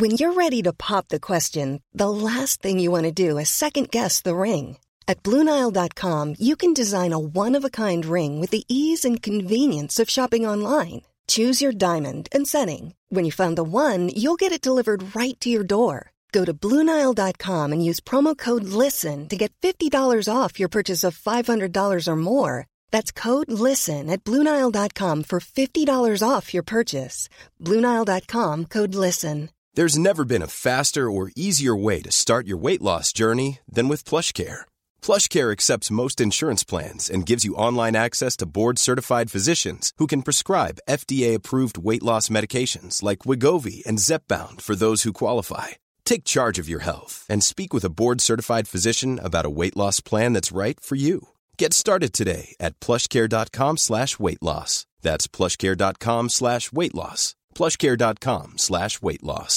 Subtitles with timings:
[0.00, 0.60] When you ready
[3.28, 4.64] is second guess the ring
[5.24, 5.92] Blue Nile dot
[6.48, 7.36] you کینزائنس
[15.16, 15.98] writer ڈورل
[17.16, 17.40] dot
[17.76, 19.86] use فرومٹ
[20.34, 20.74] off you at
[24.26, 29.38] Blue Nile dot off your Blue Nile dot listen
[29.78, 33.86] There's never been a faster or easier way to start your weight loss journey than
[33.88, 34.66] with PlushCare.
[35.00, 40.26] PlushCare accepts most insurance plans and gives you online access to board-certified physicians who can
[40.26, 45.68] prescribe FDA-approved weight loss medications like Wegovy and Zepbound for those who qualify.
[46.04, 50.00] Take charge of your health and speak with a board-certified physician about a weight loss
[50.00, 51.28] plan that's right for you.
[51.62, 54.72] Get started today at PlushCare.com/weight-loss.
[55.06, 57.22] That's PlushCare.com/weight-loss.
[57.58, 59.56] PlushCare.com/weight-loss.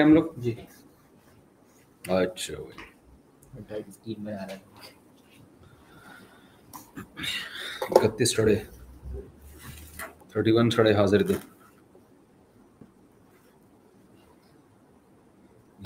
[0.00, 0.54] ہم جی۔
[2.08, 2.54] اچھا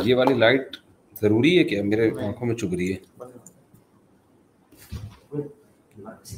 [0.09, 0.77] یہ والی light
[1.21, 2.99] ضروری ہے کیا میرے آنکھوں میں چبھ رہی ہے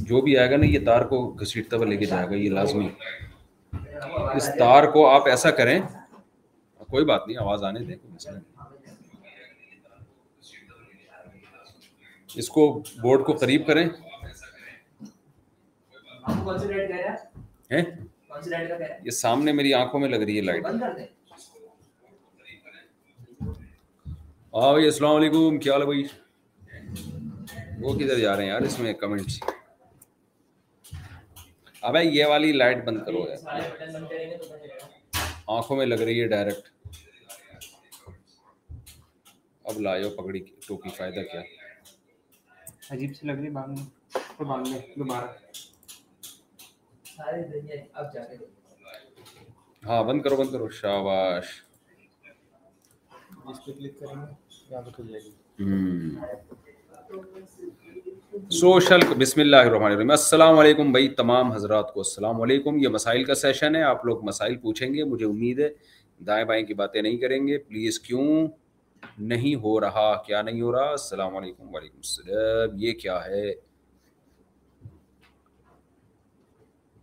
[0.08, 2.50] جو بھی آئے گا نا یہ تار کو گھسیٹتا ہوا لے کے جائے گا یہ
[2.50, 2.88] لازمی
[4.36, 5.78] اس تار کو آپ ایسا کریں
[6.90, 7.96] کوئی بات نہیں آواز آنے دیں
[12.40, 13.84] اس کو کو بورڈ قریب کریں
[19.04, 20.64] یہ سامنے میری آنکھوں میں لگ رہی ہے لائٹ
[24.54, 26.02] ہاں بھائی السلام علیکم کیا بھائی
[27.80, 29.38] وہ کدھر جا رہے ہیں یار اس میں کمنٹس
[31.86, 34.82] ابے یہ والی لائٹ بند کرو یار
[35.56, 36.68] آنکھوں میں لگ رہی ہے ڈائریکٹ
[39.68, 41.40] اب لایو پکڑی ٹوکی فائدہ کیا
[42.90, 43.86] عجیب سی لگ رہی بانگ میں
[44.38, 45.32] تو بانگ میں دوبارہ
[49.86, 51.60] ہاں بند کرو بند کرو شاباش
[53.64, 56.16] کلک کریں گے
[58.60, 63.22] سوشل بسم اللہ الرحمن الرحیم السلام علیکم بھائی تمام حضرات کو السلام علیکم یہ مسائل
[63.24, 65.68] کا سیشن ہے آپ لوگ مسائل پوچھیں گے مجھے امید ہے
[66.26, 68.24] دائیں بائیں کی باتیں نہیں کریں گے پلیز کیوں
[69.32, 73.50] نہیں ہو رہا کیا نہیں ہو رہا السلام علیکم وعلیکم السلام یہ کیا ہے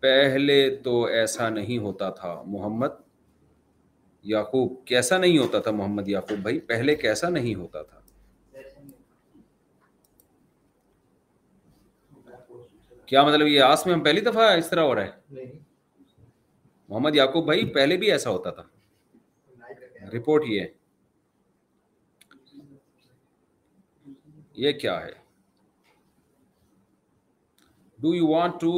[0.08, 3.02] پہلے تو ایسا نہیں ہوتا تھا محمد
[4.34, 8.00] یعقوب کیسا نہیں ہوتا تھا محمد یعقوب بھائی پہلے کیسا نہیں ہوتا تھا
[13.06, 15.50] کیا مطلب یہ آس میں ہم پہلی دفعہ اس طرح ہو رہا ہے
[16.90, 18.64] محمد یعقوب بھائی پہلے بھی ایسا ہوتا تھا
[20.14, 20.66] رپورٹ یہ
[24.66, 25.12] یہ کیا ہے
[28.02, 28.74] ڈو یو وانٹ ٹو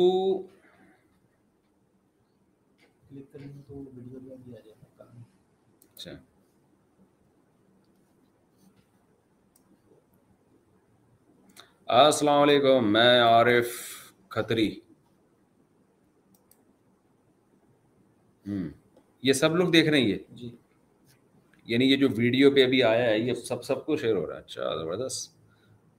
[5.95, 6.12] اچھا
[12.06, 13.77] السلام علیکم میں عارف
[19.35, 20.13] سب لوگ دیکھ رہے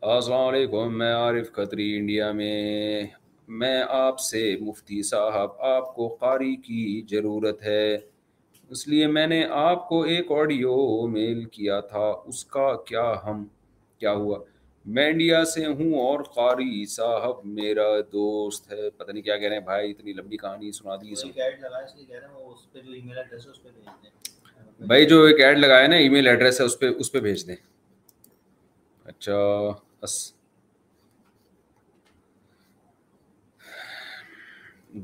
[0.00, 3.02] السلام علیکم میں عارف قطری انڈیا میں
[3.60, 6.80] میں آپ سے مفتی صاحب آپ کو قاری کی
[7.10, 10.76] ضرورت ہے اس لیے میں نے آپ کو ایک آڈیو
[11.12, 13.44] میل کیا تھا اس کا کیا ہم
[13.98, 14.38] کیا ہوا
[14.86, 19.56] میں انڈیا سے ہوں اور قاری صاحب میرا دوست ہے پتہ نہیں کیا کہہ رہے
[19.56, 21.40] ہیں بھائی اتنی لمبی کہانی سنا دی سب
[24.86, 27.46] بھائی جو ایک ایڈ لگایا نا ای میل ایڈریس ہے اس پہ اس پہ بھیج
[27.46, 27.54] دیں
[29.04, 29.36] اچھا
[30.02, 30.12] بس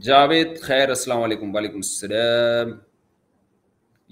[0.05, 2.71] جاوید خیر السلام علیکم وعلیکم السلام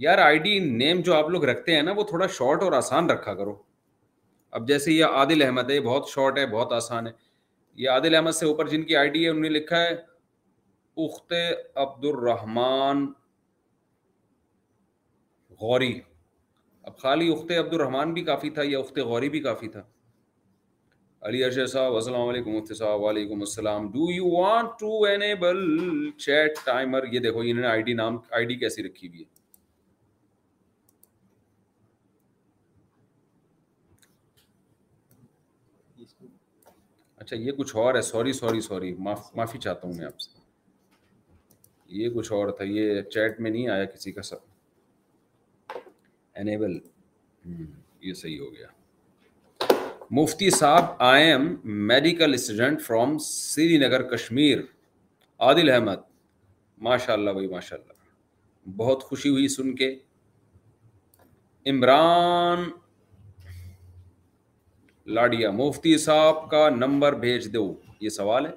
[0.04, 3.10] یار آئی ڈی نیم جو آپ لوگ رکھتے ہیں نا وہ تھوڑا شارٹ اور آسان
[3.10, 3.54] رکھا کرو
[4.56, 7.12] اب جیسے یہ عادل احمد ہے یہ بہت شارٹ ہے بہت آسان ہے
[7.82, 9.94] یہ عادل احمد سے اوپر جن کی آئی ڈی ہے انہوں نے لکھا ہے
[11.04, 11.32] اخت
[11.84, 13.04] عبد الرحمان
[15.60, 15.92] غوری
[16.90, 19.82] اب خالی اخت عبد الرحمان بھی کافی تھا یا اخت غوری بھی کافی تھا
[21.28, 25.06] علی ارشد صاحب السلام علیکم مفتی صاحب وعلیکم السلام do you want to
[26.24, 29.40] chat timer یہ دیکھو انہوں نے آئی ڈی نام آئی ڈی کیسی رکھی ہوئی ہے
[37.22, 40.40] اچھا یہ کچھ اور ہے سوری سوری سوری معافی چاہتا ہوں میں آپ سے
[41.98, 45.76] یہ کچھ اور تھا یہ چیٹ میں نہیں آیا کسی کا سب
[46.42, 46.76] انیبل
[48.08, 48.66] یہ صحیح ہو گیا
[50.18, 51.44] مفتی صاحب I am
[51.88, 53.16] medical student from
[53.86, 54.58] Srinagar Kashmir
[55.48, 56.02] Adil Ahmed
[56.88, 59.94] ماشاء اللہ بھائی ماشاء اللہ بہت خوشی ہوئی سن کے
[61.70, 62.68] عمران
[65.14, 67.62] لاڈیا مفتی صاحب کا نمبر بھیج دو
[68.00, 68.50] یہ سوال ہے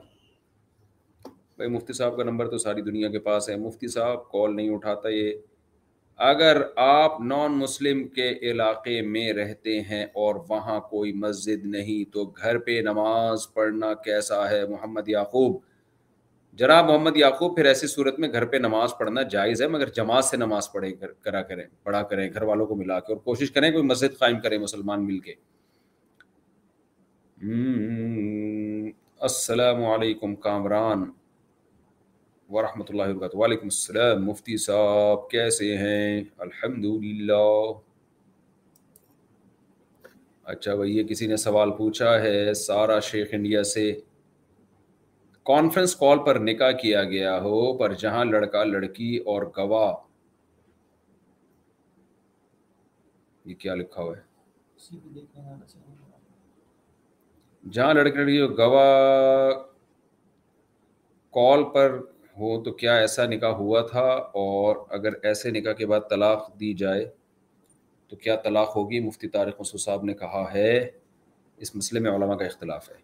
[1.58, 4.70] بھائی مفتی صاحب کا نمبر تو ساری دنیا کے پاس ہے مفتی صاحب کال نہیں
[4.75, 5.32] اٹھاتا یہ
[6.27, 12.24] اگر آپ نان مسلم کے علاقے میں رہتے ہیں اور وہاں کوئی مسجد نہیں تو
[12.25, 15.58] گھر پہ نماز پڑھنا کیسا ہے محمد یعقوب
[16.62, 20.25] جناب محمد یعقوب پھر ایسی صورت میں گھر پہ نماز پڑھنا جائز ہے مگر جماعت
[20.25, 23.70] سے نماز پڑھے کرا کریں پڑھا کریں گھر والوں کو ملا کے اور کوشش کریں
[23.72, 25.34] کوئی مسجد قائم کریں مسلمان مل کے
[29.28, 31.04] السلام علیکم کامران
[32.54, 36.86] ورحمۃ اللہ وبرکاتہ وعلیکم السلام مفتی صاحب کیسے ہیں الحمد
[40.54, 43.86] اچھا بھائی یہ کسی نے سوال پوچھا ہے سارا شیخ انڈیا سے
[45.52, 49.94] کانفرنس کال پر نکاح کیا گیا ہو پر جہاں لڑکا لڑکی اور گواہ
[53.50, 55.84] یہ کیا لکھا ہوا ہے
[57.74, 59.51] جہاں لڑکی لڑکی گواہ
[61.34, 61.95] کال پر
[62.39, 64.03] ہو تو کیا ایسا نکاح ہوا تھا
[64.39, 67.05] اور اگر ایسے نکاح کے بعد طلاق دی جائے
[68.10, 70.75] تو کیا طلاق ہوگی مفتی طارق مسو صاحب نے کہا ہے
[71.65, 72.95] اس مسئلے میں علماء کا اختلاف ہے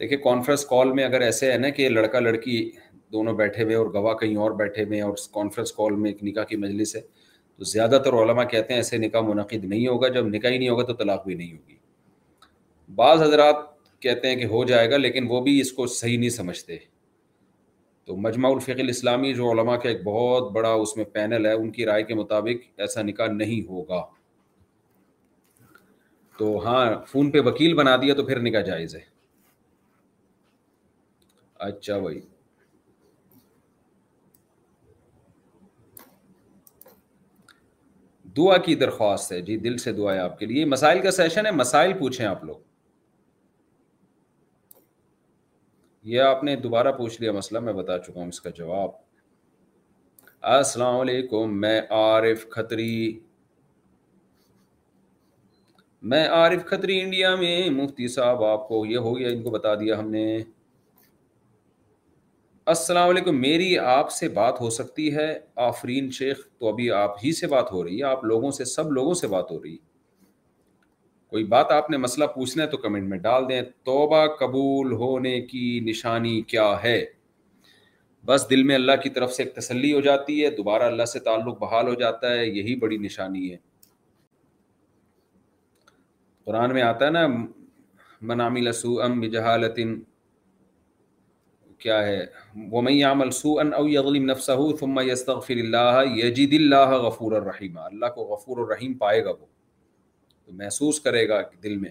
[0.00, 2.58] دیکھیے کانفرنس کال میں اگر ایسے ہے نا کہ لڑکا لڑکی
[3.12, 6.44] دونوں بیٹھے ہوئے اور گواہ کہیں اور بیٹھے ہوئے اور کانفرنس کال میں ایک نکاح
[6.48, 10.26] کی مجلس ہے تو زیادہ تر علماء کہتے ہیں ایسے نکاح منعقد نہیں ہوگا جب
[10.34, 11.78] نکاح ہی نہیں ہوگا تو طلاق بھی نہیں ہوگی
[12.94, 13.68] بعض حضرات
[14.02, 16.76] کہتے ہیں کہ ہو جائے گا لیکن وہ بھی اس کو صحیح نہیں سمجھتے
[18.06, 21.70] تو مجمع الفق اسلامی جو علماء کا ایک بہت بڑا اس میں پینل ہے ان
[21.72, 24.02] کی رائے کے مطابق ایسا نکاح نہیں ہوگا
[26.38, 29.00] تو ہاں فون پہ وکیل بنا دیا تو پھر نکاح جائز ہے
[31.68, 32.20] اچھا بھائی
[38.36, 41.46] دعا کی درخواست ہے جی دل سے دعا ہے آپ کے لیے مسائل کا سیشن
[41.46, 42.58] ہے مسائل پوچھیں آپ لوگ
[46.08, 48.90] یہ آپ نے دوبارہ پوچھ لیا مسئلہ میں بتا چکا ہوں اس کا جواب
[50.52, 53.18] السلام علیکم میں عارف کھتری
[56.12, 59.74] میں عارف کھتری انڈیا میں مفتی صاحب آپ کو یہ ہو گیا ان کو بتا
[59.80, 60.24] دیا ہم نے
[62.72, 65.28] السلام علیکم میری آپ سے بات ہو سکتی ہے
[65.66, 68.92] آفرین شیخ تو ابھی آپ ہی سے بات ہو رہی ہے آپ لوگوں سے سب
[68.92, 69.88] لوگوں سے بات ہو رہی ہے
[71.30, 75.40] کوئی بات آپ نے مسئلہ پوچھنا ہے تو کمنٹ میں ڈال دیں توبہ قبول ہونے
[75.46, 76.94] کی نشانی کیا ہے
[78.26, 81.20] بس دل میں اللہ کی طرف سے ایک تسلی ہو جاتی ہے دوبارہ اللہ سے
[81.28, 83.56] تعلق بحال ہو جاتا ہے یہی بڑی نشانی ہے
[86.46, 87.26] قرآن میں آتا ہے نا
[88.32, 89.94] منامی لسو ام بجہالتن
[91.84, 92.18] کیا ہے
[92.70, 93.14] وہ میں
[97.04, 99.46] غفور الرحیم اللہ کو غفور الرحیم پائے گا وہ
[100.58, 101.90] محسوس کرے گا دل میں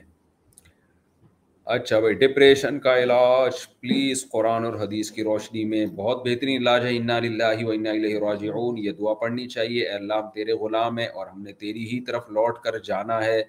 [1.76, 6.86] اچھا بھائی ڈپریشن کا علاج پلیز قرآن اور حدیث کی روشنی میں بہت بہترین علاج
[6.86, 7.18] ہے انا
[7.66, 12.30] و یہ دعا پڑھنی چاہیے اللہ تیرے غلام ہے اور ہم نے تیری ہی طرف
[12.40, 13.42] لوٹ کر جانا ہے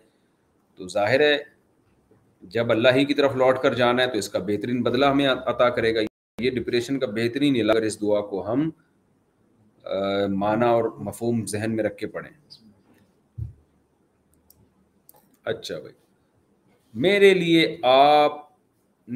[0.76, 1.36] تو ظاہر ہے
[2.54, 5.26] جب اللہ ہی کی طرف لوٹ کر جانا ہے تو اس کا بہترین بدلہ ہمیں
[5.28, 6.00] عطا کرے گا
[6.42, 8.70] یہ ڈپریشن کا بہترین علاج اس دعا کو ہم
[10.38, 12.30] مانا اور مفہوم ذہن میں رکھ کے پڑھیں
[15.52, 15.94] اچھا بھائی
[17.02, 18.38] میرے لیے آپ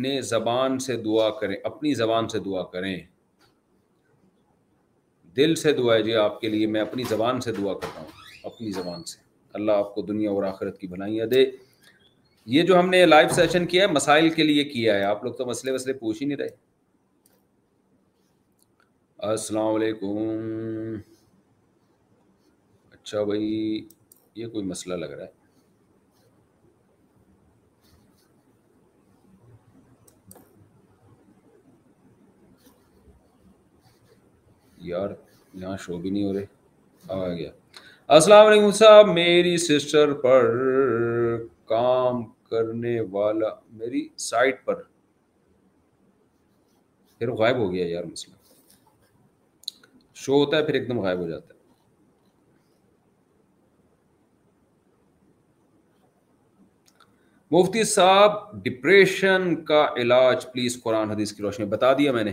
[0.04, 2.96] نے زبان سے دعا کریں اپنی زبان سے دعا کریں
[5.36, 8.48] دل سے دعا ہے جی آپ کے لیے میں اپنی زبان سے دعا کرتا ہوں
[8.52, 9.18] اپنی زبان سے
[9.58, 11.44] اللہ آپ کو دنیا اور آخرت کی بھلائیاں دے
[12.54, 15.32] یہ جو ہم نے لائیو سیشن کیا ہے مسائل کے لیے کیا ہے آپ لوگ
[15.34, 16.62] تو مسئلے وسلے پوچھ ہی نہیں رہے
[19.30, 20.92] السلام علیکم
[22.92, 23.48] اچھا بھائی
[24.36, 25.42] یہ کوئی مسئلہ لگ رہا ہے
[34.88, 35.10] یار
[35.60, 37.50] یہاں شو بھی نہیں ہو رہے آ گیا
[38.16, 40.44] السلام علیکم صاحب میری سسٹر پر
[41.74, 43.48] کام کرنے والا
[43.82, 44.82] میری سائٹ پر
[47.18, 48.34] پھر غائب ہو گیا یار مسئلہ
[50.24, 51.52] شو ہوتا ہے پھر ایک دم غائب ہو جاتا ہے
[57.56, 62.32] مفتی صاحب ڈپریشن کا علاج پلیز قرآن حدیث کی روشنی بتا دیا میں نے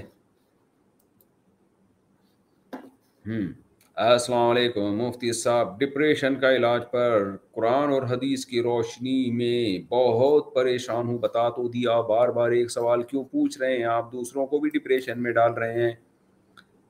[3.24, 10.54] السلام علیکم مفتی صاحب ڈپریشن کا علاج پر قرآن اور حدیث کی روشنی میں بہت
[10.56, 14.46] پریشان ہوں بتا تو دیا بار بار ایک سوال کیوں پوچھ رہے ہیں آپ دوسروں
[14.48, 15.92] کو بھی ڈپریشن میں ڈال رہے ہیں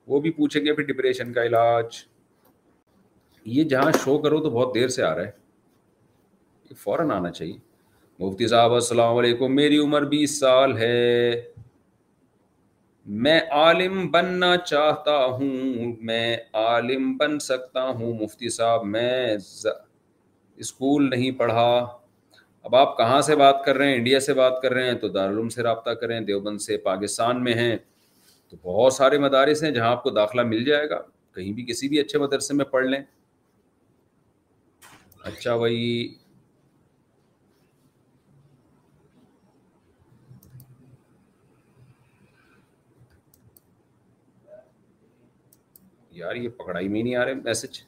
[0.08, 2.02] وہ بھی پوچھیں گے پھر ڈپریشن کا علاج
[3.58, 7.58] یہ جہاں شو کرو تو بہت دیر سے آ رہا ہے فوراً آنا چاہیے
[8.26, 10.98] مفتی صاحب السلام علیکم میری عمر بیس سال ہے
[13.06, 21.32] میں عالم بننا چاہتا ہوں میں عالم بن سکتا ہوں مفتی صاحب میں اسکول نہیں
[21.40, 21.72] پڑھا
[22.64, 25.08] اب آپ کہاں سے بات کر رہے ہیں انڈیا سے بات کر رہے ہیں تو
[25.10, 27.76] دارالعلوم سے رابطہ کریں دیوبند سے پاکستان میں ہیں
[28.50, 31.00] تو بہت سارے مدارس ہیں جہاں آپ کو داخلہ مل جائے گا
[31.36, 33.00] کہیں بھی کسی بھی اچھے مدرسے میں پڑھ لیں
[35.24, 35.80] اچھا بھائی
[46.22, 47.82] یار یہ پکڑائی میں نہیں آ رہے میسج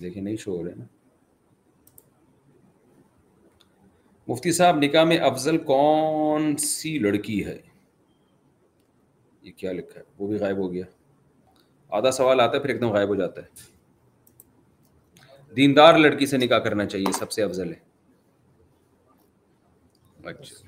[0.00, 0.84] دیکھیں نہیں شو ہو رہے نا
[4.28, 7.58] مفتی صاحب نکاح میں افضل کون سی لڑکی ہے ہے
[9.48, 10.84] یہ کیا لکھا وہ بھی غائب ہو گیا
[11.98, 13.66] آدھا سوال آتا ہے پھر ایک دم غائب ہو جاتا ہے
[15.56, 17.86] دیندار لڑکی سے نکاح کرنا چاہیے سب سے افضل ہے
[20.24, 20.66] اچھا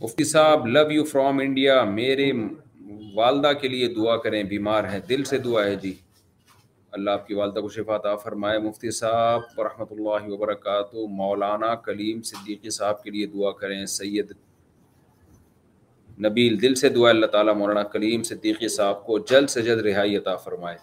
[0.00, 2.30] مفتی صاحب لو یو فرام انڈیا میرے
[3.14, 5.92] والدہ کے لیے دعا کریں بیمار ہیں دل سے دعا ہے جی
[6.96, 11.74] اللہ آپ کی والدہ کو شفا آ فرمائے مفتی صاحب و رحمۃ اللہ وبرکاتہ مولانا
[11.86, 14.30] کلیم صدیقی صاحب کے لیے دعا کریں سید
[16.26, 20.16] نبیل دل سے دعا اللہ تعالیٰ مولانا کلیم صدیقی صاحب کو جلد سے جلد رہائی
[20.16, 20.76] عطا فرمائے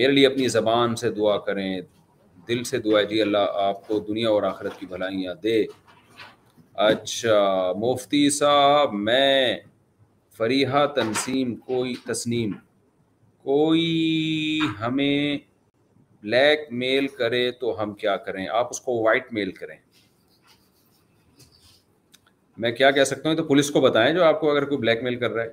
[0.00, 1.70] میرے لیے اپنی زبان سے دعا کریں
[2.48, 5.64] دل سے دعا جی اللہ آپ کو دنیا اور آخرت کی بھلائیاں دے
[6.86, 9.56] اچھا مفتی صاحب میں
[10.36, 12.52] فریحہ تنسیم کوئی تسنیم
[13.44, 15.36] کوئی ہمیں
[16.22, 19.74] بلیک میل کرے تو ہم کیا کریں آپ اس کو وائٹ میل کریں
[22.62, 25.02] میں کیا کہہ سکتا ہوں تو پولیس کو بتائیں جو آپ کو اگر کوئی بلیک
[25.02, 25.48] میل کر رہا ہے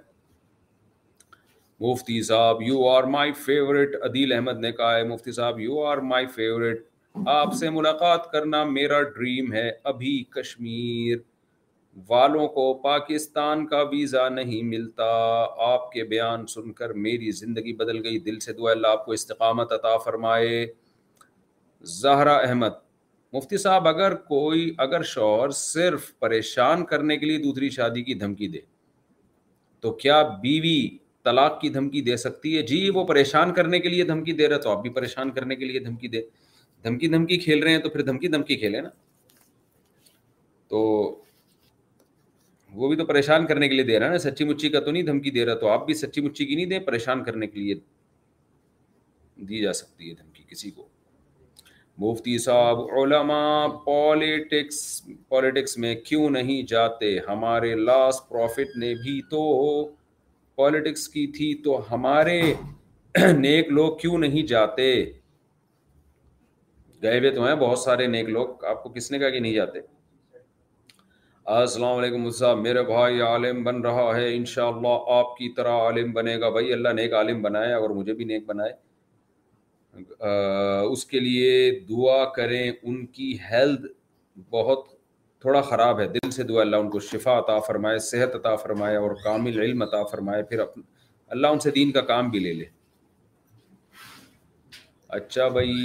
[1.90, 5.98] مفتی صاحب you are my favourite Adeel Ahmed نے کہا ہے مفتی صاحب یو آر
[6.14, 6.86] مائی فیوریٹ
[7.32, 11.18] آپ سے ملاقات کرنا میرا ڈریم ہے ابھی کشمیر
[12.10, 15.06] والوں کو پاکستان کا ویزا نہیں ملتا
[15.68, 19.12] آپ کے بیان سن کر میری زندگی بدل گئی دل سے دعا اللہ آپ کو
[19.12, 20.66] استقامت عطا فرمائے
[22.02, 22.72] زہرا احمد
[23.34, 28.48] مفتی صاحب اگر کوئی اگر شوہر صرف پریشان کرنے کے لیے دوسری شادی کی دھمکی
[28.48, 28.60] دے
[29.82, 30.80] تو کیا بیوی
[31.26, 34.58] طلاق کی دھمکی دے سکتی ہے جی وہ پریشان کرنے کے لیے دھمکی دے رہا
[34.64, 36.22] تو آپ بھی پریشان کرنے کے لیے دھمکی دے
[36.86, 38.90] دھمکی دھمکی کھیل رہے ہیں تو پھر دھمکی دھمکی کھیلے نا
[40.70, 40.82] تو
[42.80, 44.92] وہ بھی تو پریشان کرنے کے لیے دے رہا ہے نا سچی مچی کا تو
[44.92, 47.60] نہیں دھمکی دے رہا تو آپ بھی سچی مچی کی نہیں دیں پریشان کرنے کے
[47.60, 47.76] لیے
[49.48, 50.88] دی جا سکتی ہے دھمکی کسی کو
[52.04, 54.80] مفتی صاحب علماء پالیٹکس
[55.30, 59.42] پالیٹکس میں کیوں نہیں جاتے ہمارے لاسٹ پروفٹ نے بھی تو
[60.62, 62.42] پالیٹکس کی تھی تو ہمارے
[63.38, 64.90] نیک لوگ کیوں نہیں جاتے
[67.04, 69.54] گئے ہوئے تو ہیں بہت سارے نیک لوگ آپ کو کس نے کہا کہ نہیں
[69.54, 69.80] جاتے
[71.58, 76.12] السلام علیکم صاحب میرے بھائی عالم بن رہا ہے انشاءاللہ اللہ آپ کی طرح عالم
[76.14, 78.72] بنے گا بھائی اللہ نیک عالم بنائے اور مجھے بھی نیک بنائے
[80.92, 81.52] اس کے لیے
[81.90, 83.86] دعا کریں ان کی ہیلتھ
[84.54, 84.86] بہت
[85.42, 88.96] تھوڑا خراب ہے دل سے دعا اللہ ان کو شفا عطا فرمائے صحت عطا فرمائے
[88.98, 92.66] اور کامل علم عطا فرمائے پھر اللہ ان سے دین کا کام بھی لے لے
[95.20, 95.84] اچھا بھائی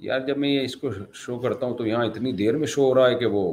[0.00, 0.90] یار جب میں اس کو
[1.22, 3.52] شو کرتا ہوں تو یہاں اتنی دیر میں شو ہو رہا ہے کہ وہ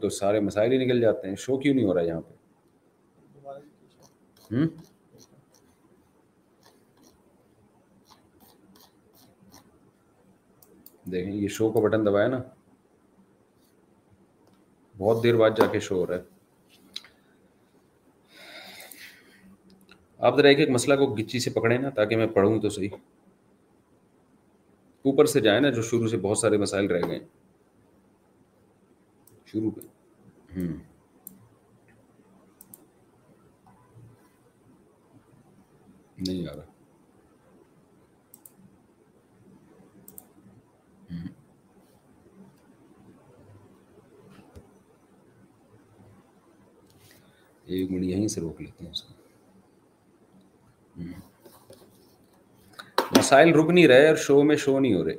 [0.00, 2.34] تو سارے مسائل ہی نکل جاتے ہیں شو کیوں نہیں ہو رہا ہے یہاں پہ
[4.52, 4.66] Hmm?
[11.12, 12.38] دیکھیں یہ شو کا بٹن دبایا نا
[14.98, 17.04] بہت دیر بعد جا کے شو ہو رہا ہے
[20.18, 22.94] آپ ذرا ایک ایک مسئلہ کو گچی سے پکڑیں نا تاکہ میں پڑھوں تو صحیح
[25.10, 27.18] اوپر سے جائیں نا جو شروع سے بہت سارے مسائل رہ گئے
[29.52, 30.72] شروع پہ ہوں
[36.18, 36.64] نہیں آ رہا
[47.68, 49.14] ایک منٹ یہیں سے روک لیتے ہیں اس کو
[53.16, 55.16] مسائل رک نہیں رہے اور شو میں شو نہیں ہو رہے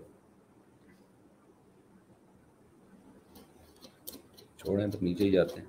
[4.63, 5.67] چھوڑیں تو نیچے ہی جاتے ہیں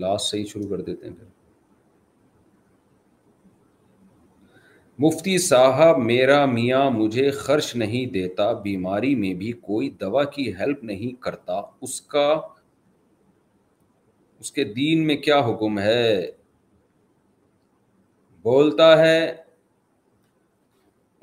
[0.00, 1.31] لاسٹ سے ہی شروع کر دیتے ہیں پھر
[5.02, 10.82] مفتی صاحب میرا میاں مجھے خرچ نہیں دیتا بیماری میں بھی کوئی دوا کی ہیلپ
[10.90, 11.54] نہیں کرتا
[11.86, 12.26] اس کا
[14.42, 16.04] اس کے دین میں کیا حکم ہے
[18.42, 19.18] بولتا ہے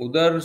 [0.06, 0.38] ادھر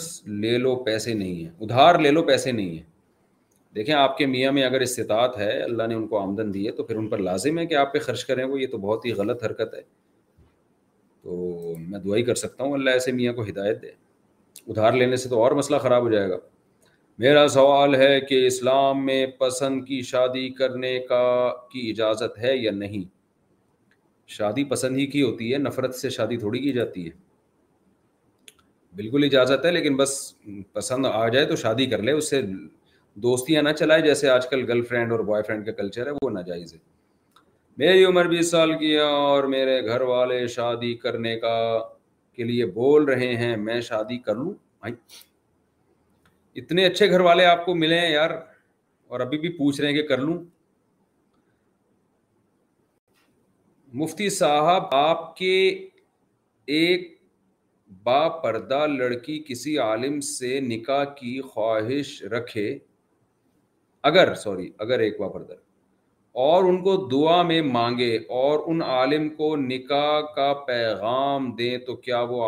[0.44, 4.52] لے لو پیسے نہیں ہیں ادھار لے لو پیسے نہیں ہیں دیکھیں آپ کے میاں
[4.58, 7.26] میں اگر استطاعت ہے اللہ نے ان کو آمدن دی ہے تو پھر ان پر
[7.32, 9.82] لازم ہے کہ آپ پہ خرچ کریں وہ یہ تو بہت ہی غلط حرکت ہے
[11.24, 13.88] تو میں دعائی کر سکتا ہوں اللہ ایسے میاں کو ہدایت دے
[14.70, 16.36] ادھار لینے سے تو اور مسئلہ خراب ہو جائے گا
[17.24, 21.22] میرا سوال ہے کہ اسلام میں پسند کی شادی کرنے کا
[21.72, 23.04] کی اجازت ہے یا نہیں
[24.36, 27.10] شادی پسند ہی کی ہوتی ہے نفرت سے شادی تھوڑی کی جاتی ہے
[28.96, 30.10] بالکل اجازت ہے لیکن بس
[30.72, 32.42] پسند آ جائے تو شادی کر لے اس سے
[33.26, 36.30] دوستیاں نہ چلائے جیسے آج کل گرل فرینڈ اور بوائے فرینڈ کا کلچر ہے وہ
[36.30, 36.78] ناجائز ہے
[37.78, 41.54] میری عمر بیس سال کی ہے اور میرے گھر والے شادی کرنے کا
[42.34, 44.52] کے لیے بول رہے ہیں میں شادی کر لوں
[46.60, 48.30] اتنے اچھے گھر والے آپ کو ملے ہیں یار
[49.10, 50.38] اور ابھی بھی پوچھ رہے ہیں کہ کر لوں
[54.02, 55.54] مفتی صاحب آپ کے
[56.76, 57.10] ایک
[58.04, 62.76] با پردہ لڑکی کسی عالم سے نکاح کی خواہش رکھے
[64.12, 65.63] اگر سوری اگر ایک با پردہ
[66.42, 71.50] اور ان کو دعا میں مانگے اور ان عالم عالم کو کو نکاح کا پیغام
[71.58, 72.42] دیں تو کیا وہ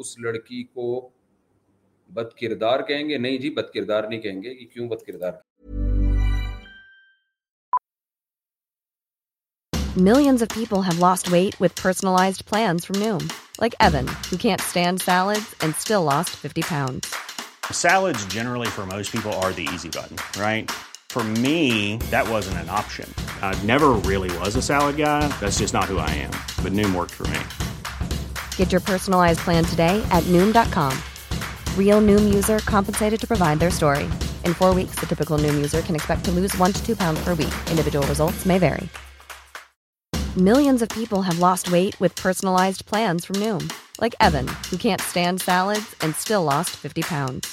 [0.00, 4.76] اس لڑکی بد بد بد کردار کردار کردار کہیں کہیں گے گے نہیں
[18.92, 19.88] نہیں جی کہ
[20.84, 23.06] کیوں For me, that wasn't an option.
[23.42, 25.28] I never really was a salad guy.
[25.40, 26.30] That's just not who I am.
[26.64, 28.16] But Noom worked for me.
[28.56, 30.96] Get your personalized plan today at Noom.com.
[31.78, 34.04] Real Noom user compensated to provide their story.
[34.46, 37.22] In 4 weeks, the typical Noom user can expect to lose 1 to 2 pounds
[37.22, 37.56] per week.
[37.68, 38.88] Individual results may vary.
[40.34, 43.70] Millions of people have lost weight with personalized plans from Noom.
[44.00, 47.52] Like Evan, who can't stand salads and still lost 50 pounds.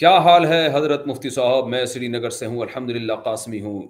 [0.00, 3.80] کیا حال ہے حضرت مفتی صاحب میں سری نگر سے ہوں الحمد للہ قاسمی ہوں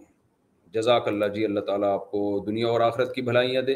[0.75, 3.75] جزاک اللہ جی اللہ تعالیٰ آپ کو دنیا اور آخرت کی بھلائیاں دے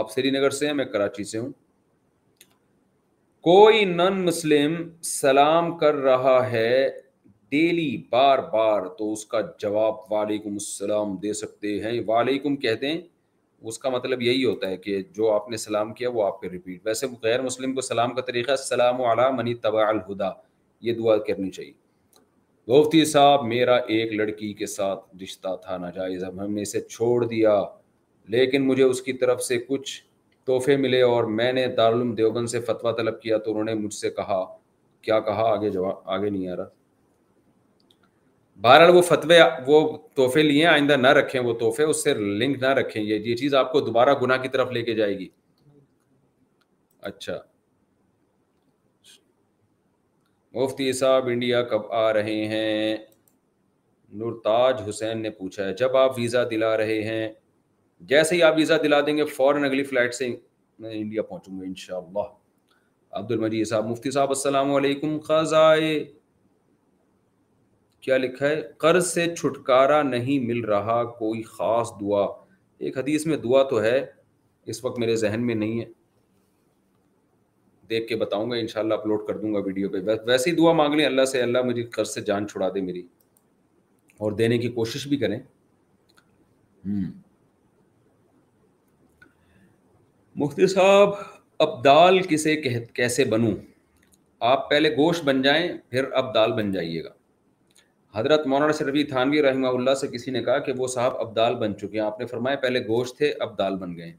[0.00, 1.48] آپ سری نگر سے ہیں میں کراچی سے ہوں
[3.48, 4.74] کوئی نن مسلم
[5.12, 6.68] سلام کر رہا ہے
[7.50, 13.00] ڈیلی بار بار تو اس کا جواب وعلیکم السلام دے سکتے ہیں وعلیکم کہتے ہیں
[13.62, 16.48] اس کا مطلب یہی ہوتا ہے کہ جو آپ نے سلام کیا وہ آپ کے
[16.50, 20.30] ریپیٹ ویسے غیر مسلم کو سلام کا طریقہ سلام علی منی طبع الہدا
[20.88, 26.52] یہ دعا کرنی چاہیے صاحب میرا ایک لڑکی کے ساتھ رشتہ تھا ناجائز اب ہم
[26.54, 27.60] نے اسے چھوڑ دیا
[28.34, 30.00] لیکن مجھے اس کی طرف سے کچھ
[30.46, 33.94] تحفے ملے اور میں نے دارالعلوم دیوبند سے فتویٰ طلب کیا تو انہوں نے مجھ
[33.94, 34.44] سے کہا
[35.02, 36.68] کیا کہا آگے جواب آگے نہیں آ رہا
[38.64, 39.80] بہرحال وہ فتوے وہ
[40.16, 43.72] تحفے لیے آئندہ نہ رکھیں وہ تحفے اس سے لنک نہ رکھیں یہ چیز آپ
[43.72, 45.28] کو دوبارہ گناہ کی طرف لے کے جائے گی
[47.10, 47.38] اچھا
[50.52, 52.96] مفتی صاحب انڈیا کب آ رہے ہیں
[54.18, 57.28] نورتاج حسین نے پوچھا ہے جب آپ ویزا دلا رہے ہیں
[58.10, 60.28] جیسے ہی آپ ویزا دلا دیں گے فوراً اگلی فلائٹ سے
[60.78, 62.32] میں انڈیا پہنچوں گا ان شاء اللہ
[63.18, 65.98] عبد المجید صاحب مفتی صاحب السلام علیکم خزائے آئے
[68.00, 72.24] کیا لکھا ہے قرض سے چھٹکارا نہیں مل رہا کوئی خاص دعا
[72.84, 74.04] ایک حدیث میں دعا تو ہے
[74.70, 75.86] اس وقت میرے ذہن میں نہیں ہے
[77.90, 80.94] دیکھ کے بتاؤں گا انشاءاللہ اپلوڈ کر دوں گا ویڈیو پہ ویسے ہی دعا مانگ
[81.74, 83.00] لیں قرض سے جان چھڑا دے میری
[84.24, 85.38] اور دینے کی کوشش بھی کریں
[90.42, 91.10] مفتی صاحب
[91.64, 93.54] اب دال کسے کیسے بنوں
[94.50, 97.08] آپ پہلے گوشت بن جائیں پھر اب دال بن جائیے گا
[98.14, 101.76] حضرت مولانا شرفی تھانوی رحمہ اللہ سے کسی نے کہا کہ وہ صاحب ابدال بن
[101.78, 104.16] چکے ہیں آپ نے فرمایا پہلے گوشت تھے اب دال بن گئے ہیں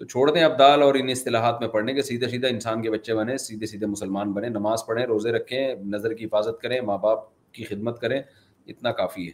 [0.00, 3.14] تو چھوڑ دیں ابدال اور ان اصطلاحات میں پڑھنے کے سیدھے سیدھے انسان کے بچے
[3.14, 7.24] بنے سیدھے سیدھے مسلمان بنے نماز پڑھیں روزے رکھیں نظر کی حفاظت کریں ماں باپ
[7.54, 9.32] کی خدمت کریں اتنا کافی ہے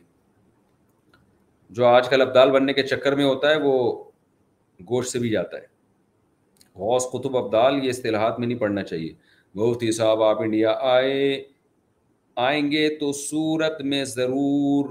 [1.74, 3.76] جو آج کل ابدال بننے کے چکر میں ہوتا ہے وہ
[4.88, 9.12] گوشت سے بھی جاتا ہے غوث قطب ابدال یہ اصطلاحات میں نہیں پڑھنا چاہیے
[9.62, 11.36] مفتی صاحب آپ انڈیا آئے
[12.44, 14.84] آئیں گے تو صورت میں ضرور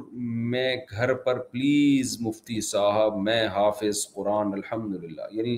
[0.52, 5.56] میں گھر پر پلیز مفتی صاحب میں حافظ قرآن الحمد للہ یعنی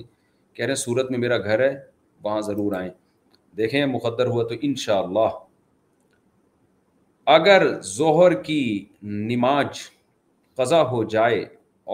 [0.54, 1.74] کہہ رہے ہیں صورت میں میرا گھر ہے
[2.24, 2.90] وہاں ضرور آئیں
[3.58, 5.32] دیکھیں مقدر ہوا تو انشاءاللہ اللہ
[7.38, 7.60] اگر
[7.96, 8.60] ظہر کی
[9.32, 9.68] نماز
[10.58, 11.40] قضا ہو جائے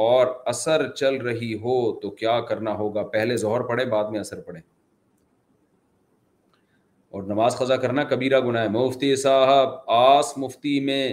[0.09, 4.39] اور اثر چل رہی ہو تو کیا کرنا ہوگا پہلے ظہر پڑھے بعد میں اثر
[4.41, 4.63] پڑھیں
[7.14, 11.05] اور نماز قضا کرنا کبیرہ گناہ ہے مفتی صاحب آس مفتی میں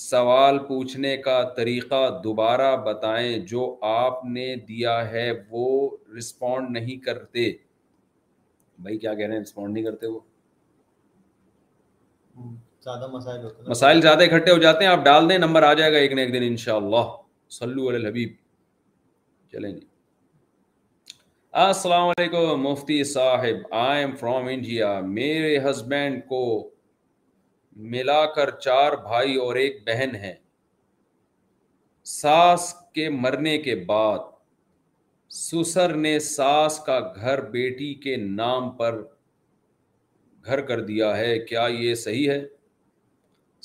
[0.00, 5.68] سوال پوچھنے کا طریقہ دوبارہ بتائیں جو آپ نے دیا ہے وہ
[6.16, 7.48] رسپونڈ نہیں کرتے
[8.84, 10.20] بھائی کیا کہہ رہے ہیں رسپونڈ نہیں کرتے وہ
[12.84, 15.98] زیادہ مسائل مسائل زیادہ اکٹھے ہو جاتے ہیں آپ ڈال دیں نمبر آ جائے گا
[15.98, 17.04] ایک نہ ایک دن انشاءاللہ
[17.60, 18.34] صلو علی الحبیب
[19.52, 19.80] چلیں جی
[21.60, 26.38] السلام علیکم مفتی صاحب آئی ایم فرام انڈیا میرے ہسبینڈ کو
[27.94, 30.32] ملا کر چار بھائی اور ایک بہن ہے
[32.12, 34.18] ساس کے مرنے کے بعد
[35.40, 39.00] سسر نے ساس کا گھر بیٹی کے نام پر
[40.46, 42.40] گھر کر دیا ہے کیا یہ صحیح ہے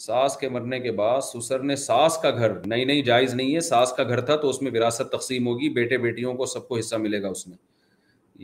[0.08, 3.60] ساس کے مرنے کے بعد سسر نے ساس کا گھر نئی نئی جائز نہیں ہے
[3.74, 6.78] ساس کا گھر تھا تو اس میں وراثت تقسیم ہوگی بیٹے بیٹیوں کو سب کو
[6.78, 7.56] حصہ ملے گا اس میں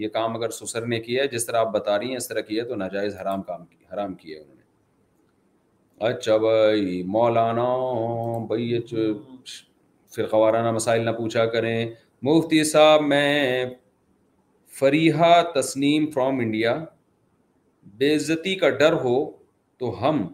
[0.02, 2.42] یہ کام اگر سسر نے کیا ہے جس طرح آپ بتا رہی ہیں اس طرح
[2.48, 4.62] کیا تو ناجائز حرام کام کی حرام ہے انہوں نے
[6.14, 7.68] اچھا بھائی مولانا
[8.48, 8.80] بھائی
[10.32, 11.86] خوارانہ مسائل نہ پوچھا کریں
[12.28, 13.66] مفتی صاحب میں
[14.80, 16.76] فریحہ تسنیم فرام انڈیا
[17.98, 19.16] بے عزتی کا ڈر ہو
[19.80, 20.26] تو ہم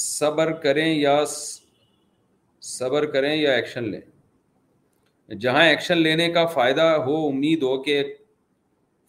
[0.00, 1.20] صبر کریں یا
[2.74, 4.00] صبر کریں یا ایکشن لیں
[5.40, 8.02] جہاں ایکشن لینے کا فائدہ ہو امید ہو کہ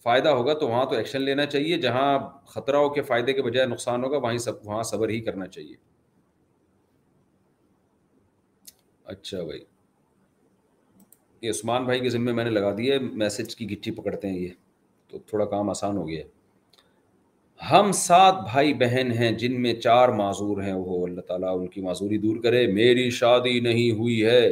[0.02, 2.18] فائدہ ہوگا تو وہاں تو ایکشن لینا چاہیے جہاں
[2.52, 5.74] خطرہ ہو کے فائدے کے بجائے نقصان ہوگا وہیں سب وہاں صبر ہی کرنا چاہیے
[9.14, 9.60] اچھا بھائی
[11.42, 14.48] یہ عثمان بھائی کے ذمے میں نے لگا ہے میسج کی گٹھی پکڑتے ہیں یہ
[15.10, 16.22] تو تھوڑا کام آسان ہو گیا
[17.70, 21.80] ہم سات بھائی بہن ہیں جن میں چار معذور ہیں وہ اللہ تعالیٰ ان کی
[21.82, 24.48] معذوری دور کرے میری شادی نہیں ہوئی ہے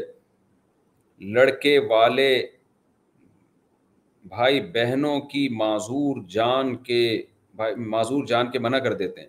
[1.34, 2.28] لڑکے والے
[4.34, 7.00] بھائی بہنوں کی معذور جان کے
[7.56, 9.28] بھائی معذور جان کے منع کر دیتے ہیں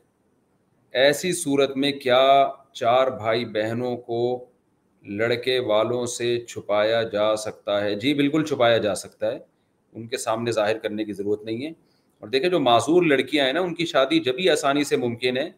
[1.06, 2.22] ایسی صورت میں کیا
[2.80, 4.22] چار بھائی بہنوں کو
[5.20, 9.38] لڑکے والوں سے چھپایا جا سکتا ہے جی بالکل چھپایا جا سکتا ہے
[9.94, 11.70] ان کے سامنے ظاہر کرنے کی ضرورت نہیں ہے
[12.20, 15.38] اور دیکھیں جو معذور لڑکیاں ہیں نا ان کی شادی جب ہی آسانی سے ممکن
[15.38, 15.50] ہے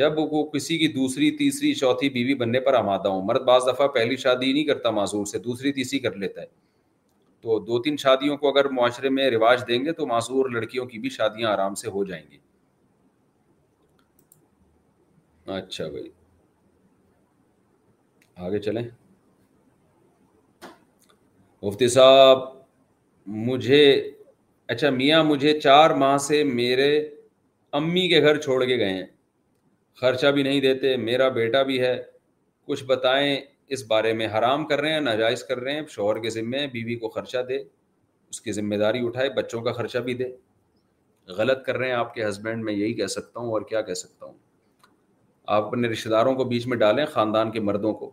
[0.00, 3.86] جب وہ کسی کی دوسری تیسری چوتھی بیوی بننے پر آمادہ ہوں مرد بعض دفعہ
[3.98, 6.65] پہلی شادی نہیں کرتا معذور سے دوسری تیسری کر لیتا ہے
[7.42, 10.98] تو دو تین شادیوں کو اگر معاشرے میں رواج دیں گے تو معذور لڑکیوں کی
[10.98, 12.38] بھی شادیاں آرام سے ہو جائیں گی
[15.56, 16.08] اچھا بھائی
[18.46, 18.82] آگے چلیں
[21.62, 22.38] مفتی صاحب
[23.48, 23.82] مجھے
[24.74, 26.90] اچھا میاں مجھے چار ماہ سے میرے
[27.78, 29.06] امی کے گھر چھوڑ کے گئے ہیں
[30.00, 31.96] خرچہ بھی نہیں دیتے میرا بیٹا بھی ہے
[32.66, 33.36] کچھ بتائیں
[33.74, 36.94] اس بارے میں حرام کر رہے ہیں ناجائز کر رہے ہیں شوہر کے ذمے بیوی
[36.98, 37.56] کو خرچہ دے
[38.30, 40.24] اس کی ذمہ داری اٹھائے بچوں کا خرچہ بھی دے
[41.38, 43.94] غلط کر رہے ہیں آپ کے ہسبینڈ میں یہی کہہ سکتا ہوں اور کیا کہہ
[44.02, 44.34] سکتا ہوں
[45.56, 48.10] آپ اپنے رشتہ داروں کو بیچ میں ڈالیں خاندان کے مردوں کو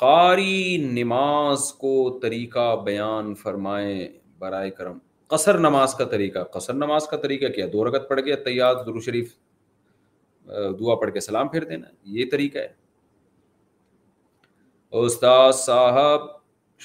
[0.00, 4.98] قاری نماز کو طریقہ بیان فرمائیں برائے کرم
[5.34, 9.00] قصر نماز کا طریقہ قصر نماز کا طریقہ کیا دو رگت پڑ کے تیات درو
[9.00, 9.34] شریف
[10.80, 11.86] دعا پڑھ کے سلام پھیر دینا
[12.18, 12.80] یہ طریقہ ہے
[15.00, 16.20] استاد صاحب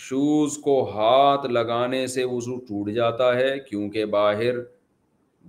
[0.02, 4.60] شوز کو ہاتھ لگانے سے وضو ٹوٹ جاتا ہے کیونکہ باہر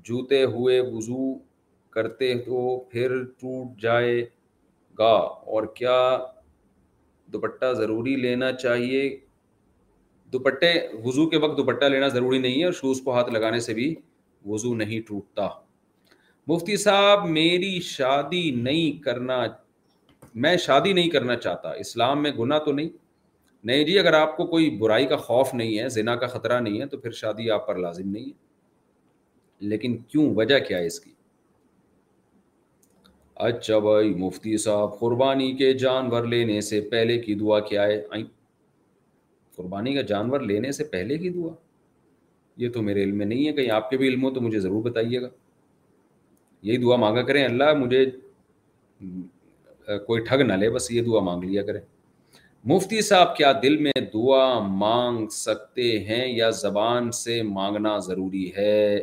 [0.05, 1.33] جوتے ہوئے وضو
[1.95, 4.19] کرتے تو پھر ٹوٹ جائے
[4.99, 5.13] گا
[5.53, 6.01] اور کیا
[7.33, 9.09] دوپٹہ ضروری لینا چاہیے
[10.33, 10.73] دوپٹے
[11.05, 13.95] وضو کے وقت دوپٹہ لینا ضروری نہیں ہے اور شوز کو ہاتھ لگانے سے بھی
[14.49, 15.49] وضو نہیں ٹوٹتا
[16.49, 19.43] مفتی صاحب میری شادی نہیں کرنا
[20.43, 22.89] میں شادی نہیں کرنا چاہتا اسلام میں گناہ تو نہیں
[23.69, 26.81] نہیں جی اگر آپ کو کوئی برائی کا خوف نہیں ہے زنا کا خطرہ نہیں
[26.81, 30.99] ہے تو پھر شادی آپ پر لازم نہیں ہے لیکن کیوں وجہ کیا ہے اس
[31.01, 31.11] کی
[33.49, 38.25] اچھا بھائی مفتی صاحب قربانی کے جانور لینے سے پہلے کی دعا کیا ہے آئیں
[39.57, 41.53] قربانی کا جانور لینے سے پہلے کی دعا
[42.63, 44.61] یہ تو میرے علم میں نہیں ہے کہیں آپ کے بھی علم ہو تو مجھے
[44.61, 45.29] ضرور بتائیے گا
[46.71, 48.05] یہی دعا مانگا کریں اللہ مجھے
[50.07, 51.81] کوئی ٹھگ نہ لے بس یہ دعا مانگ لیا کریں
[52.73, 58.99] مفتی صاحب کیا دل میں دعا مانگ سکتے ہیں یا زبان سے مانگنا ضروری ہے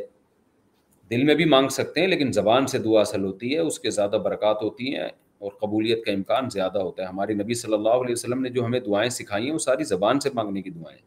[1.10, 3.90] دل میں بھی مانگ سکتے ہیں لیکن زبان سے دعا اصل ہوتی ہے اس کے
[3.98, 5.08] زیادہ برکات ہوتی ہیں
[5.40, 8.64] اور قبولیت کا امکان زیادہ ہوتا ہے ہمارے نبی صلی اللہ علیہ وسلم نے جو
[8.66, 10.98] ہمیں دعائیں سکھائی ہیں وہ ساری زبان سے مانگنے کی دعائیں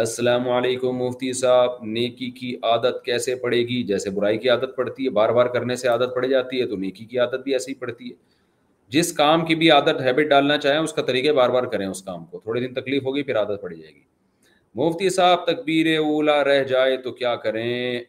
[0.00, 5.04] السلام علیکم مفتی صاحب نیکی کی عادت کیسے پڑے گی جیسے برائی کی عادت پڑتی
[5.04, 7.74] ہے بار بار کرنے سے عادت پڑ جاتی ہے تو نیکی کی عادت بھی ایسی
[7.82, 8.14] پڑتی ہے
[8.92, 12.02] جس کام کی بھی عادت ہیبٹ ڈالنا چاہیں اس کا طریقے بار بار کریں اس
[12.02, 14.02] کام کو تھوڑے دن تکلیف ہوگی پھر عادت پڑ جائے گی
[14.80, 18.02] مفتی صاحب تکبیر اولا رہ جائے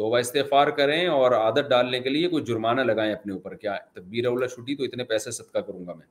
[0.00, 4.26] وہ استفار کریں اور عادت ڈالنے کے لیے کوئی جرمانہ لگائیں اپنے اوپر کیا تکبیر
[4.26, 6.06] اولا چھٹی تو اتنے پیسے صدقہ کروں گا میں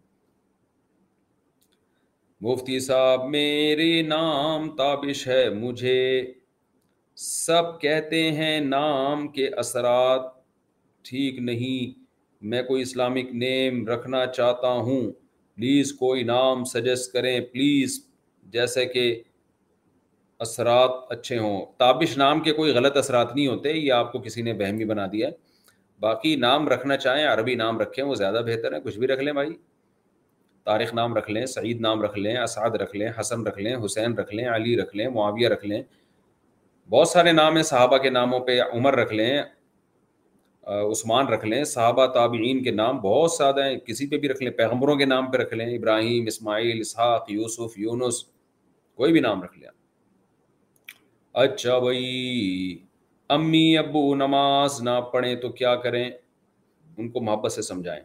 [2.48, 5.96] مفتی صاحب میرے نام تابش ہے مجھے
[7.26, 10.26] سب کہتے ہیں نام کے اثرات
[11.10, 12.07] ٹھیک نہیں
[12.50, 15.10] میں کوئی اسلامک نیم رکھنا چاہتا ہوں
[15.56, 18.00] پلیز کوئی نام سجیسٹ کریں پلیز
[18.54, 19.14] جیسے کہ
[20.42, 24.42] اثرات اچھے ہوں تابش نام کے کوئی غلط اثرات نہیں ہوتے یہ آپ کو کسی
[24.42, 25.46] نے بہمی بنا دیا ہے
[26.02, 29.34] باقی نام رکھنا چاہیں عربی نام رکھیں وہ زیادہ بہتر ہیں کچھ بھی رکھ لیں
[29.34, 29.56] بھائی
[30.66, 34.14] تاریخ نام رکھ لیں سعید نام رکھ لیں اسعد رکھ لیں حسن رکھ لیں حسین
[34.18, 35.82] رکھ لیں علی رکھ لیں معاویہ رکھ لیں
[36.92, 39.42] بہت سارے نام ہیں صحابہ کے ناموں پہ عمر رکھ لیں
[40.76, 44.52] عثمان رکھ لیں صحابہ تابعین کے نام بہت زیادہ ہیں کسی پہ بھی رکھ لیں
[44.54, 48.24] پیغمبروں کے نام پہ رکھ لیں ابراہیم اسماعیل اسحاق یوسف یونس
[48.96, 49.70] کوئی بھی نام رکھ لیں
[51.44, 52.78] اچھا بھائی
[53.36, 58.02] امی ابو نماز نہ پڑھیں تو کیا کریں ان کو محبت سے سمجھائیں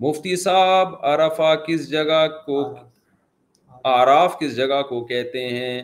[0.00, 2.60] مفتی صاحب عرفہ کس جگہ کو
[3.94, 5.80] آراف کس جگہ کو کہتے ہیں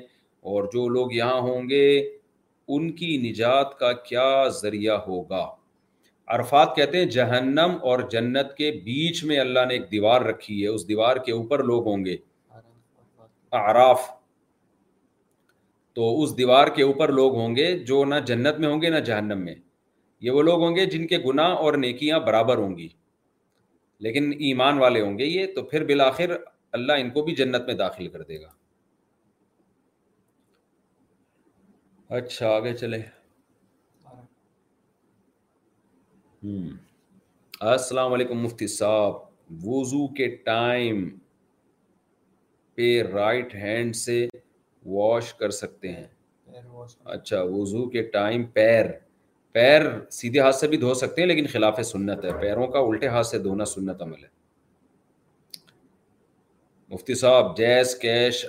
[0.52, 4.26] اور جو لوگ یہاں ہوں گے ان کی نجات کا کیا
[4.62, 5.44] ذریعہ ہوگا
[6.34, 10.68] عرفات کہتے ہیں جہنم اور جنت کے بیچ میں اللہ نے ایک دیوار رکھی ہے
[10.68, 12.16] اس دیوار کے اوپر لوگ ہوں گے
[13.58, 14.06] اعراف
[15.98, 19.00] تو اس دیوار کے اوپر لوگ ہوں گے جو نہ جنت میں ہوں گے نہ
[19.10, 19.54] جہنم میں
[20.26, 22.88] یہ وہ لوگ ہوں گے جن کے گناہ اور نیکیاں برابر ہوں گی
[24.06, 26.36] لیکن ایمان والے ہوں گے یہ تو پھر بالآخر
[26.78, 28.48] اللہ ان کو بھی جنت میں داخل کر دے گا
[32.16, 33.02] اچھا آگے چلے
[36.44, 41.04] السلام علیکم مفتی صاحب وضو کے ٹائم
[42.74, 44.26] پہ رائٹ ہینڈ سے
[44.94, 46.06] واش کر سکتے ہیں
[47.14, 48.86] اچھا وضو کے ٹائم پیر
[49.52, 49.82] پیر
[50.18, 53.26] سیدھے ہاتھ سے بھی دھو سکتے ہیں لیکن خلاف سنت ہے پیروں کا الٹے ہاتھ
[53.26, 54.28] سے دھونا سنت عمل ہے
[56.94, 58.44] مفتی صاحب جیس کیش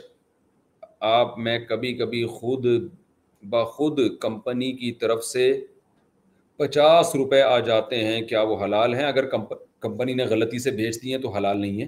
[1.12, 2.65] آپ میں کبھی کبھی خود
[3.49, 5.49] بخود کمپنی کی طرف سے
[6.58, 11.02] پچاس روپے آ جاتے ہیں کیا وہ حلال ہیں اگر کمپنی نے غلطی سے بھیج
[11.02, 11.88] دی ہیں تو حلال نہیں ہیں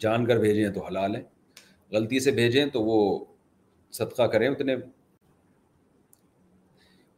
[0.00, 1.22] جان کر بھیجیں تو حلال ہیں
[1.92, 2.98] غلطی سے بھیجیں تو وہ
[3.98, 4.74] صدقہ کریں اتنے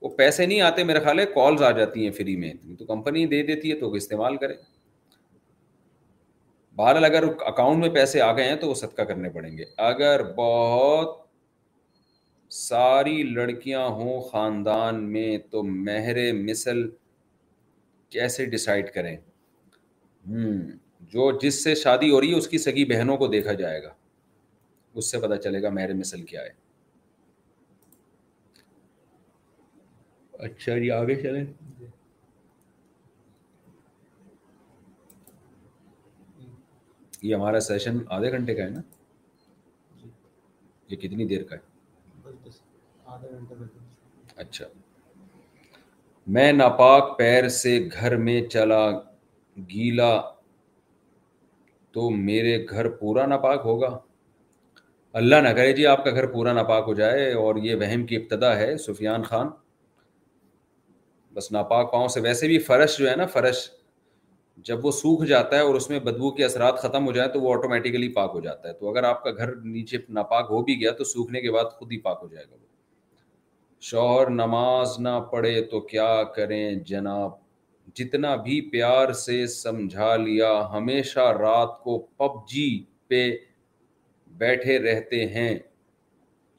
[0.02, 3.26] وہ پیسے نہیں آتے میرے خیال ہے کالز آ جاتی ہیں فری میں تو کمپنی
[3.32, 4.56] دے دیتی ہے تو استعمال کریں
[6.76, 10.22] بہرحال اگر اکاؤنٹ میں پیسے آ گئے ہیں تو وہ صدقہ کرنے پڑیں گے اگر
[10.36, 11.18] بہت
[12.58, 16.80] ساری لڑکیاں ہوں خاندان میں تو مہر مثل
[18.10, 20.58] کیسے ڈسائڈ کریں ہوں
[21.12, 23.92] جو جس سے شادی ہو رہی ہے اس کی سگی بہنوں کو دیکھا جائے گا
[24.98, 26.58] اس سے پتہ چلے گا مہر مثل کیا ہے
[30.48, 31.44] اچھا جی آگے چلیں
[37.22, 38.80] یہ ہمارا سیشن آدھے گھنٹے کا ہے نا
[40.02, 40.08] جی۔
[40.88, 41.68] یہ کتنی دیر کا ہے
[44.36, 44.66] اچھا
[46.34, 48.90] میں ناپاک پیر سے گھر میں چلا
[49.72, 50.10] گیلا
[51.92, 53.88] تو میرے گھر پورا ناپاک ہوگا
[55.20, 58.16] اللہ نہ کرے جی آپ کا گھر پورا ناپاک ہو جائے اور یہ وہم کی
[58.16, 59.48] ابتدا ہے سفیان خان
[61.34, 63.68] بس ناپاک پاؤں سے ویسے بھی فرش جو ہے نا فرش
[64.64, 67.40] جب وہ سوکھ جاتا ہے اور اس میں بدبو کے اثرات ختم ہو جائیں تو
[67.40, 70.78] وہ آٹومیٹیکلی پاک ہو جاتا ہے تو اگر آپ کا گھر نیچے ناپاک ہو بھی
[70.80, 72.66] گیا تو سوکھنے کے بعد خود ہی پاک ہو جائے گا وہ
[73.90, 77.30] شوہر نماز نہ پڑھے تو کیا کریں جناب
[77.98, 82.68] جتنا بھی پیار سے سمجھا لیا ہمیشہ رات کو پب جی
[83.08, 83.22] پہ
[84.44, 85.58] بیٹھے رہتے ہیں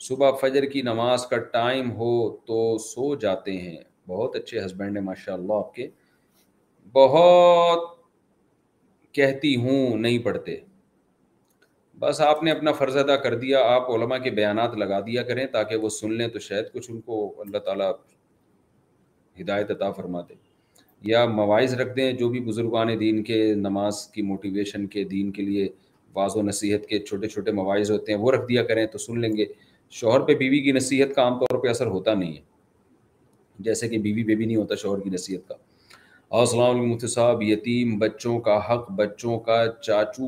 [0.08, 2.12] صبح فجر کی نماز کا ٹائم ہو
[2.48, 2.62] تو
[2.92, 3.78] سو جاتے ہیں
[4.10, 5.88] بہت اچھے ہسبینڈ ہیں ماشاء اللہ آپ کے
[6.94, 7.80] بہت
[9.16, 10.56] کہتی ہوں نہیں پڑھتے
[12.00, 15.46] بس آپ نے اپنا فرض ادا کر دیا آپ علماء کے بیانات لگا دیا کریں
[15.54, 17.92] تاکہ وہ سن لیں تو شاید کچھ ان کو اللہ تعالیٰ
[19.42, 20.34] ہدایت عطا فرما دے
[21.10, 25.42] یا مواعظ رکھ دیں جو بھی بزرگان دین کے نماز کی موٹیویشن کے دین کے
[25.42, 25.68] لیے
[26.16, 29.36] و نصیحت کے چھوٹے چھوٹے مواعظ ہوتے ہیں وہ رکھ دیا کریں تو سن لیں
[29.36, 29.46] گے
[30.00, 32.42] شوہر پہ بیوی کی نصیحت کا عام طور پہ اثر ہوتا نہیں ہے
[33.66, 35.56] جیسے کہ بیوی پہ بھی نہیں ہوتا شوہر کی نصیحت کا
[36.40, 40.28] السلام علیکم صاحب یتیم بچوں کا حق بچوں کا چاچو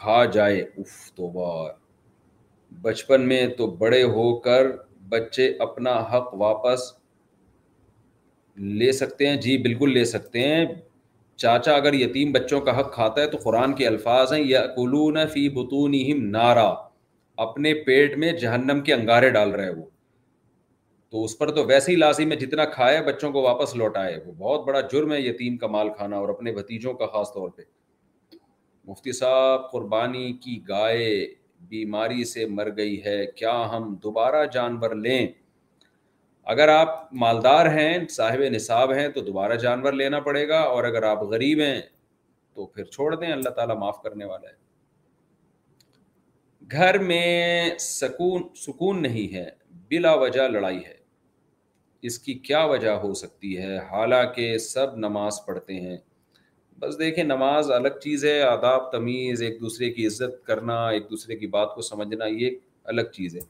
[0.00, 1.20] کھا جائے اف
[2.82, 4.66] بچپن میں تو بڑے ہو کر
[5.08, 6.90] بچے اپنا حق واپس
[8.80, 10.64] لے سکتے ہیں جی بالکل لے سکتے ہیں
[11.44, 15.26] چاچا اگر یتیم بچوں کا حق کھاتا ہے تو قرآن کے الفاظ ہیں یا قلون
[15.32, 15.96] فی بتون
[16.30, 16.72] نارا
[17.48, 19.84] اپنے پیٹ میں جہنم کے انگارے ڈال رہے وہ
[21.12, 24.32] تو اس پر تو ویسے ہی لازم ہے جتنا کھائے بچوں کو واپس لوٹائے وہ
[24.36, 27.62] بہت بڑا جرم ہے یتیم کا مال کھانا اور اپنے بھتیجوں کا خاص طور پہ
[28.90, 31.10] مفتی صاحب قربانی کی گائے
[31.74, 35.26] بیماری سے مر گئی ہے کیا ہم دوبارہ جانور لیں
[36.54, 36.94] اگر آپ
[37.24, 41.60] مالدار ہیں صاحب نصاب ہیں تو دوبارہ جانور لینا پڑے گا اور اگر آپ غریب
[41.64, 41.80] ہیں
[42.54, 44.60] تو پھر چھوڑ دیں اللہ تعالیٰ معاف کرنے والا ہے
[46.82, 47.26] گھر میں
[47.88, 49.48] سکون سکون نہیں ہے
[49.90, 51.00] بلا وجہ لڑائی ہے
[52.06, 55.96] اس کی کیا وجہ ہو سکتی ہے حالانکہ سب نماز پڑھتے ہیں
[56.80, 61.36] بس دیکھیں نماز الگ چیز ہے آداب تمیز ایک دوسرے کی عزت کرنا ایک دوسرے
[61.42, 62.50] کی بات کو سمجھنا یہ
[62.92, 63.40] الگ چیز ہے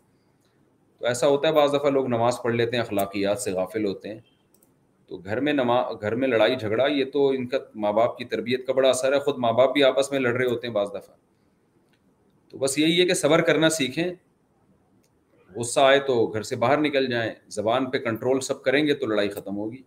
[0.99, 4.09] تو ایسا ہوتا ہے بعض دفعہ لوگ نماز پڑھ لیتے ہیں اخلاقیات سے غافل ہوتے
[4.15, 4.21] ہیں
[5.09, 8.25] تو گھر میں نماز گھر میں لڑائی جھگڑا یہ تو ان کا ماں باپ کی
[8.35, 10.75] تربیت کا بڑا اثر ہے خود ماں باپ بھی آپس میں لڑ رہے ہوتے ہیں
[10.75, 11.15] بعض دفعہ
[12.51, 14.11] تو بس یہی ہے کہ صبر کرنا سیکھیں
[15.57, 19.07] غصہ آئے تو گھر سے باہر نکل جائیں زبان پہ کنٹرول سب کریں گے تو
[19.07, 19.83] لڑائی ختم ہوگی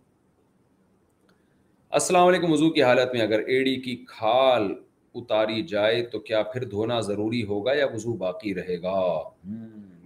[1.98, 4.72] السلام علیکم وضو کی حالت میں اگر ایڈی کی کھال
[5.18, 8.94] اتاری جائے تو کیا پھر دھونا ضروری ہوگا یا وضو باقی رہے گا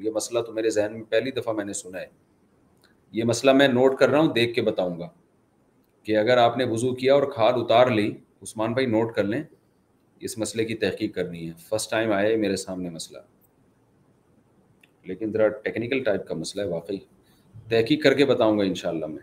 [0.04, 2.06] یہ مسئلہ تو میرے ذہن میں پہلی دفعہ میں نے سنا ہے
[3.18, 5.08] یہ مسئلہ میں نوٹ کر رہا ہوں دیکھ کے بتاؤں گا
[6.04, 8.11] کہ اگر آپ نے وضو کیا اور کھال اتار لی
[8.42, 9.42] عثمان بھائی نوٹ کر لیں
[10.28, 13.18] اس مسئلے کی تحقیق کرنی ہے فرسٹ ٹائم آئے میرے سامنے مسئلہ
[15.09, 16.98] لیکن ذرا ٹیکنیکل ٹائپ کا مسئلہ ہے واقعی
[17.70, 19.22] تحقیق کر کے بتاؤں گا انشاءاللہ میں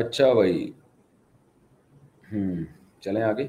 [0.00, 0.70] اچھا بھائی
[2.32, 2.54] ہوں
[3.04, 3.46] چلیں آگے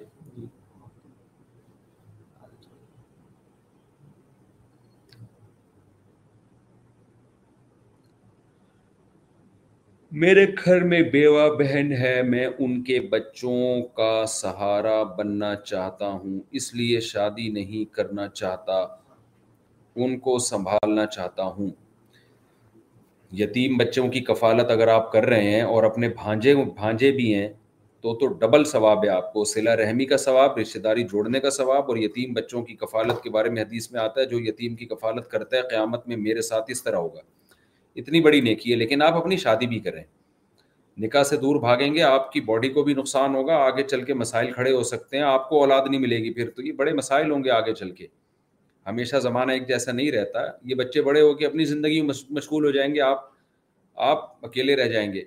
[10.21, 13.63] میرے گھر میں بیوہ بہن ہے میں ان کے بچوں
[13.97, 18.73] کا سہارا بننا چاہتا ہوں اس لیے شادی نہیں کرنا چاہتا
[20.03, 21.69] ان کو سنبھالنا چاہتا ہوں
[23.41, 27.47] یتیم بچوں کی کفالت اگر آپ کر رہے ہیں اور اپنے بھانجے بھانجے بھی ہیں
[28.01, 31.49] تو تو ڈبل ثواب ہے آپ کو سلا رحمی کا ثواب رشتہ داری جوڑنے کا
[31.59, 34.75] ثواب اور یتیم بچوں کی کفالت کے بارے میں حدیث میں آتا ہے جو یتیم
[34.75, 37.21] کی کفالت کرتا ہے قیامت میں میرے ساتھ اس طرح ہوگا
[37.99, 40.03] اتنی بڑی نیکی ہے لیکن آپ اپنی شادی بھی کریں
[41.01, 44.13] نکاح سے دور بھاگیں گے آپ کی باڈی کو بھی نقصان ہوگا آگے چل کے
[44.13, 46.93] مسائل کھڑے ہو سکتے ہیں آپ کو اولاد نہیں ملے گی پھر تو یہ بڑے
[46.93, 48.07] مسائل ہوں گے آگے چل کے
[48.87, 50.39] ہمیشہ زمانہ ایک جیسا نہیں رہتا
[50.69, 53.21] یہ بچے بڑے ہو کے اپنی زندگی مشغول ہو جائیں گے آپ
[54.11, 55.23] آپ اکیلے رہ جائیں گے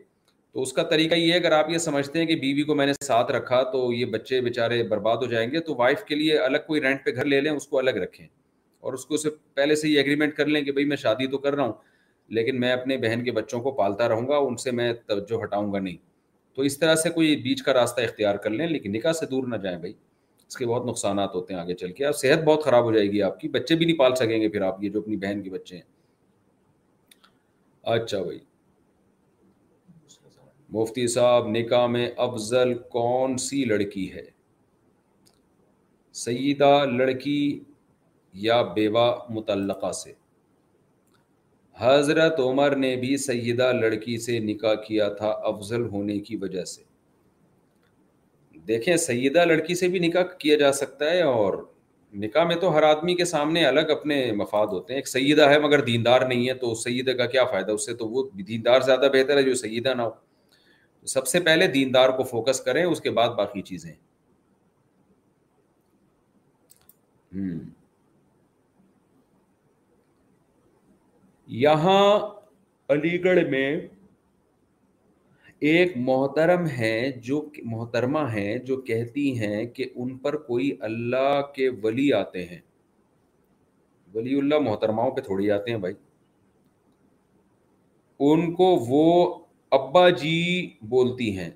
[0.54, 2.86] تو اس کا طریقہ یہ ہے اگر آپ یہ سمجھتے ہیں کہ بیوی کو میں
[2.86, 6.38] نے ساتھ رکھا تو یہ بچے بیچارے برباد ہو جائیں گے تو وائف کے لیے
[6.38, 8.26] الگ کوئی رینٹ پہ گھر لے لیں اس کو الگ رکھیں
[8.80, 11.38] اور اس کو اسے پہلے سے ہی ایگریمنٹ کر لیں کہ بھائی میں شادی تو
[11.46, 11.72] کر رہا ہوں
[12.34, 15.72] لیکن میں اپنے بہن کے بچوں کو پالتا رہوں گا ان سے میں توجہ ہٹاؤں
[15.72, 15.96] گا نہیں
[16.56, 19.46] تو اس طرح سے کوئی بیچ کا راستہ اختیار کر لیں لیکن نکاح سے دور
[19.48, 19.92] نہ جائیں بھائی
[20.48, 23.22] اس کے بہت نقصانات ہوتے ہیں آگے چل کے صحت بہت خراب ہو جائے گی
[23.22, 25.50] آپ کی بچے بھی نہیں پال سکیں گے پھر آپ یہ جو اپنی بہن کے
[25.50, 25.82] بچے ہیں
[27.94, 28.38] اچھا بھائی
[30.78, 34.24] مفتی صاحب نکاح میں افضل کون سی لڑکی ہے
[36.24, 37.40] سیدہ لڑکی
[38.46, 40.12] یا بیوہ متعلقہ سے
[41.78, 46.82] حضرت عمر نے بھی سیدہ لڑکی سے نکاح کیا تھا افضل ہونے کی وجہ سے
[48.68, 51.62] دیکھیں سیدہ لڑکی سے بھی نکاح کیا جا سکتا ہے اور
[52.22, 55.58] نکاح میں تو ہر آدمی کے سامنے الگ اپنے مفاد ہوتے ہیں ایک سیدہ ہے
[55.66, 59.08] مگر دیندار نہیں ہے تو سیدہ کا کیا فائدہ اس سے تو وہ دیندار زیادہ
[59.12, 63.10] بہتر ہے جو سیدہ نہ ہو سب سے پہلے دیندار کو فوکس کریں اس کے
[63.20, 63.92] بعد باقی چیزیں
[67.34, 67.58] ہوں
[71.54, 72.06] یہاں
[72.92, 73.76] علی گڑھ میں
[75.70, 81.68] ایک محترم ہے جو محترمہ ہیں جو کہتی ہیں کہ ان پر کوئی اللہ کے
[81.82, 82.58] ولی آتے ہیں
[84.14, 85.94] ولی اللہ محترماؤں پہ تھوڑی آتے ہیں بھائی
[88.32, 89.34] ان کو وہ
[89.78, 90.36] ابا جی
[90.88, 91.50] بولتی ہیں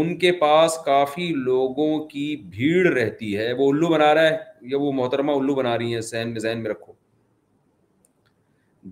[0.00, 4.36] ان کے پاس کافی لوگوں کی بھیڑ رہتی ہے وہ الو بنا رہا ہے
[4.70, 6.92] یا وہ محترمہ الو بنا رہی ہیں سین میں ذہن میں رکھو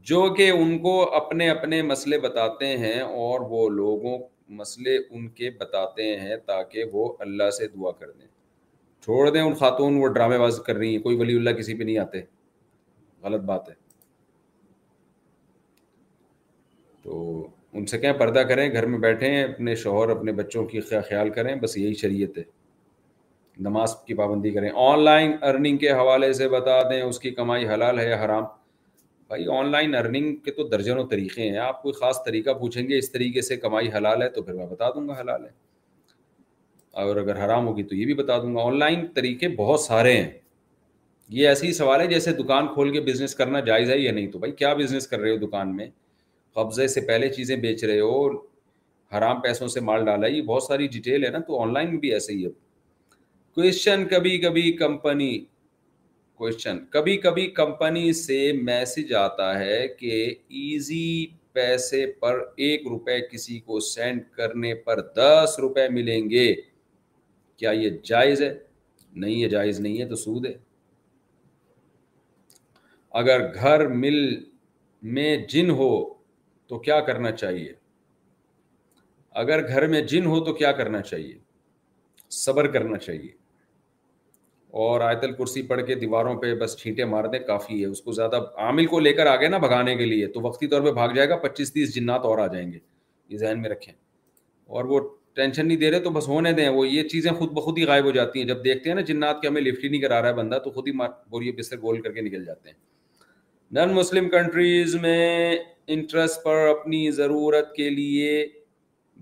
[0.04, 4.16] جو کہ ان کو اپنے اپنے مسئلے بتاتے ہیں اور وہ لوگوں
[4.56, 8.26] مسئلے ان کے بتاتے ہیں تاکہ وہ اللہ سے دعا کر دیں
[9.04, 11.82] چھوڑ دیں ان خاتون وہ ڈرامے باز کر رہی ہیں کوئی ولی اللہ کسی پہ
[11.84, 12.20] نہیں آتے
[13.22, 13.74] غلط بات ہے
[17.04, 21.30] تو ان سے کہیں پردہ کریں گھر میں بیٹھیں اپنے شوہر اپنے بچوں کی خیال
[21.34, 22.42] کریں بس یہی شریعت ہے
[23.68, 27.68] نماز کی پابندی کریں آن لائن ارننگ کے حوالے سے بتا دیں اس کی کمائی
[27.68, 28.44] حلال ہے یا حرام
[29.28, 32.98] بھائی آن لائن ارننگ کے تو درجنوں طریقے ہیں آپ کوئی خاص طریقہ پوچھیں گے
[32.98, 35.50] اس طریقے سے کمائی حلال ہے تو پھر میں بتا دوں گا حلال ہے
[37.04, 40.12] اور اگر حرام ہوگی تو یہ بھی بتا دوں گا آن لائن طریقے بہت سارے
[40.16, 40.30] ہیں
[41.38, 44.30] یہ ایسے ہی سوال ہے جیسے دکان کھول کے بزنس کرنا جائز ہے یا نہیں
[44.32, 45.86] تو بھائی کیا بزنس کر رہے ہو دکان میں
[46.54, 48.26] قبضے سے پہلے چیزیں بیچ رہے ہو
[49.16, 52.12] حرام پیسوں سے مال ڈالا یہ بہت ساری ڈیٹیل ہے نا تو آن لائن بھی
[52.14, 52.50] ایسے ہی ہے
[53.54, 55.28] کوشچن کبھی کبھی کمپنی
[56.38, 60.24] کوشچن کبھی کبھی کمپنی سے میسج آتا ہے کہ
[60.62, 61.06] ایزی
[61.52, 66.54] پیسے پر ایک روپے کسی کو سینڈ کرنے پر دس روپے ملیں گے
[67.58, 68.52] کیا یہ جائز ہے
[69.14, 70.52] نہیں یہ جائز نہیں ہے تو سود ہے
[73.22, 74.18] اگر گھر مل
[75.18, 75.88] میں جن ہو
[76.68, 77.72] تو کیا کرنا چاہیے
[79.44, 81.34] اگر گھر میں جن ہو تو کیا کرنا چاہیے
[82.44, 83.30] صبر کرنا چاہیے
[84.84, 88.12] اور آیت الکرسی پڑھ کے دیواروں پہ بس چھینٹے مار دیں کافی ہے اس کو
[88.12, 91.14] زیادہ عامل کو لے کر آگے نا بھگانے کے لیے تو وقتی طور پہ بھاگ
[91.14, 92.78] جائے گا پچیس تیس جنات اور آ جائیں گے
[93.34, 93.92] یہ ذہن میں رکھیں
[94.74, 94.98] اور وہ
[95.36, 98.04] ٹینشن نہیں دے رہے تو بس ہونے دیں وہ یہ چیزیں خود بخود ہی غائب
[98.04, 100.28] ہو جاتی ہیں جب دیکھتے ہیں نا جنات کے ہمیں لفٹ ہی نہیں کرا رہا
[100.28, 102.76] ہے بندہ تو خود ہی مار بوریے بستر گول کر کے نکل جاتے ہیں
[103.78, 105.56] نان مسلم کنٹریز میں
[105.96, 108.46] انٹرسٹ پر اپنی ضرورت کے لیے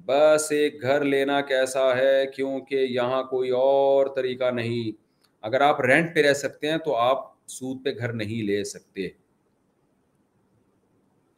[0.07, 5.03] بس ایک گھر لینا کیسا ہے کیونکہ یہاں کوئی اور طریقہ نہیں
[5.47, 7.19] اگر آپ رینٹ پہ رہ سکتے ہیں تو آپ
[7.55, 9.09] سود پہ گھر نہیں لے سکتے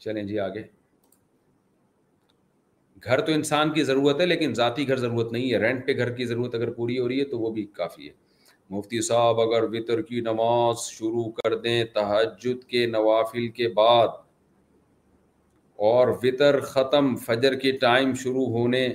[0.04, 0.62] چلیں جی آگے
[3.04, 6.11] گھر تو انسان کی ضرورت ہے لیکن ذاتی گھر ضرورت نہیں ہے رینٹ پہ گھر
[6.16, 8.12] کی ضرورت اگر پوری ہو رہی ہے تو وہ بھی کافی ہے
[8.78, 14.16] مفتی صاحب اگر وطر کی نماز شروع کر دیں تحجد کے نوافل کے بعد
[15.92, 18.88] اور وطر ختم فجر کے ٹائم شروع ہونے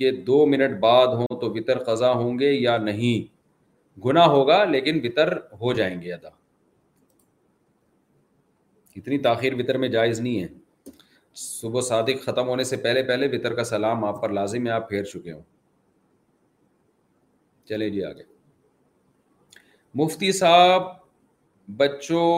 [0.00, 3.32] کے دو منٹ بعد ہوں تو وطر قضا ہوں گے یا نہیں
[4.04, 6.28] گنا ہوگا لیکن بتر ہو جائیں گے ادا
[8.96, 10.48] اتنی تاخیر بتر میں جائز نہیں ہے
[11.42, 14.88] صبح صادق ختم ہونے سے پہلے پہلے بتر کا سلام آپ پر لازم ہے آپ
[14.88, 15.42] پھیر چکے ہوں
[17.68, 18.22] چلے جی آگے
[20.02, 20.82] مفتی صاحب
[21.76, 22.30] بچوں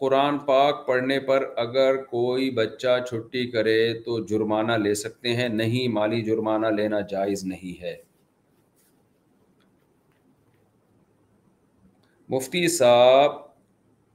[0.00, 5.88] قرآن پاک پڑھنے پر اگر کوئی بچہ چھٹی کرے تو جرمانہ لے سکتے ہیں نہیں
[5.92, 7.94] مالی جرمانہ لینا جائز نہیں ہے
[12.30, 13.32] مفتی صاحب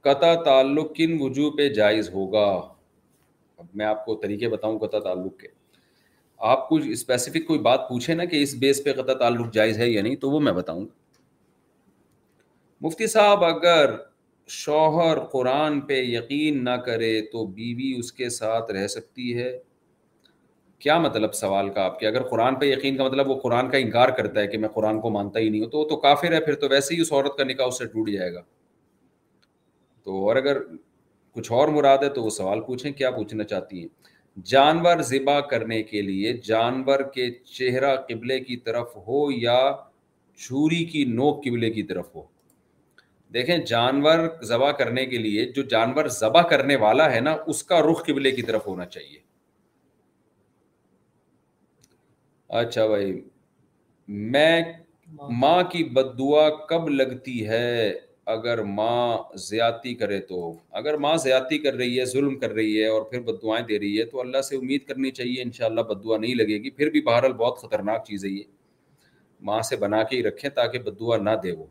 [0.04, 2.44] قطع تعلق کن وجوہ پہ جائز ہوگا
[3.58, 5.48] اب میں آپ کو طریقے بتاؤں قطع تعلق کے
[6.50, 9.88] آپ کچھ اسپیسیفک کوئی بات پوچھے نا کہ اس بیس پہ قطع تعلق جائز ہے
[9.88, 10.94] یا نہیں تو وہ میں بتاؤں گا
[12.86, 13.94] مفتی صاحب اگر
[14.62, 19.52] شوہر قرآن پہ یقین نہ کرے تو بیوی اس کے ساتھ رہ سکتی ہے
[20.84, 23.78] کیا مطلب سوال کا آپ کے اگر قرآن پہ یقین کا مطلب وہ قرآن کا
[23.84, 26.32] انکار کرتا ہے کہ میں قرآن کو مانتا ہی نہیں ہوں تو وہ تو کافر
[26.34, 28.42] ہے پھر تو ویسے ہی اس عورت کا نکاح اس سے ٹوٹ جائے گا
[30.04, 30.58] تو اور اگر
[31.36, 35.82] کچھ اور مراد ہے تو وہ سوال پوچھیں کیا پوچھنا چاہتی ہیں جانور ذبح کرنے
[35.94, 39.58] کے لیے جانور کے چہرہ قبلے کی طرف ہو یا
[40.46, 42.22] چھری کی نوک قبلے کی طرف ہو
[43.34, 47.80] دیکھیں جانور ذبح کرنے کے لیے جو جانور ذبح کرنے والا ہے نا اس کا
[47.90, 49.18] رخ قبلے کی طرف ہونا چاہیے
[52.60, 53.12] اچھا بھائی
[54.32, 54.62] میں
[55.40, 57.92] ماں کی بد دعا کب لگتی ہے
[58.34, 60.38] اگر ماں زیادتی کرے تو
[60.80, 63.78] اگر ماں زیادتی کر رہی ہے ظلم کر رہی ہے اور پھر بد دعائیں دے
[63.78, 66.90] رہی ہے تو اللہ سے امید کرنی چاہیے ان شاء اللہ نہیں لگے گی پھر
[66.90, 68.42] بھی بہرحال بہت خطرناک چیز ہے یہ
[69.50, 71.66] ماں سے بنا کے ہی رکھیں تاکہ بد دعا نہ دے وہ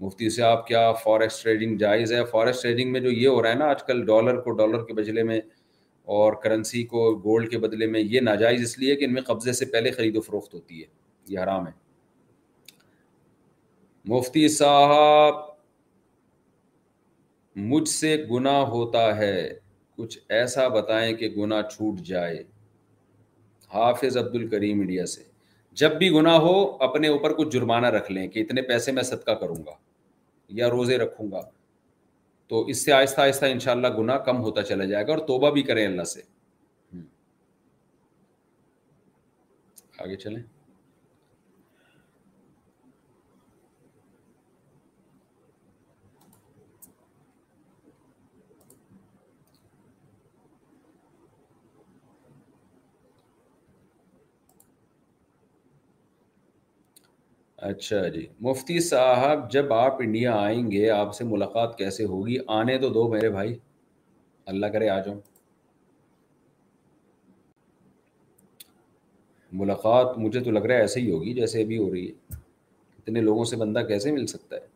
[0.00, 3.54] مفتی صاحب کیا فارسٹ ٹریڈنگ جائز ہے فارسٹ ٹریڈنگ میں جو یہ ہو رہا ہے
[3.62, 5.40] نا آج کل ڈالر کو ڈالر کے بجلے میں
[6.16, 9.52] اور کرنسی کو گولڈ کے بدلے میں یہ ناجائز اس لیے کہ ان میں قبضے
[9.52, 10.86] سے پہلے خرید و فروخت ہوتی ہے
[11.32, 11.72] یہ حرام ہے
[14.12, 15.34] مفتی صاحب
[17.72, 19.34] مجھ سے گنا ہوتا ہے
[19.98, 22.42] کچھ ایسا بتائیں کہ گنا چھوٹ جائے
[23.74, 25.22] حافظ عبد الکریم انڈیا سے
[25.82, 26.54] جب بھی گنا ہو
[26.88, 29.76] اپنے اوپر کچھ جرمانہ رکھ لیں کہ اتنے پیسے میں صدقہ کروں گا
[30.60, 31.42] یا روزے رکھوں گا
[32.48, 35.50] تو اس سے آہستہ آہستہ ان شاء اللہ کم ہوتا چلا جائے گا اور توبہ
[35.56, 36.20] بھی کریں اللہ سے
[40.04, 40.42] آگے چلیں
[57.66, 62.76] اچھا جی مفتی صاحب جب آپ انڈیا آئیں گے آپ سے ملاقات کیسے ہوگی آنے
[62.78, 63.54] تو دو میرے بھائی
[64.52, 65.18] اللہ کرے آ جاؤں
[69.60, 72.34] ملاقات مجھے تو لگ رہا ہے ایسے ہی ہوگی جیسے ابھی ہو رہی ہے
[72.96, 74.66] اتنے لوگوں سے بندہ کیسے مل سکتا ہے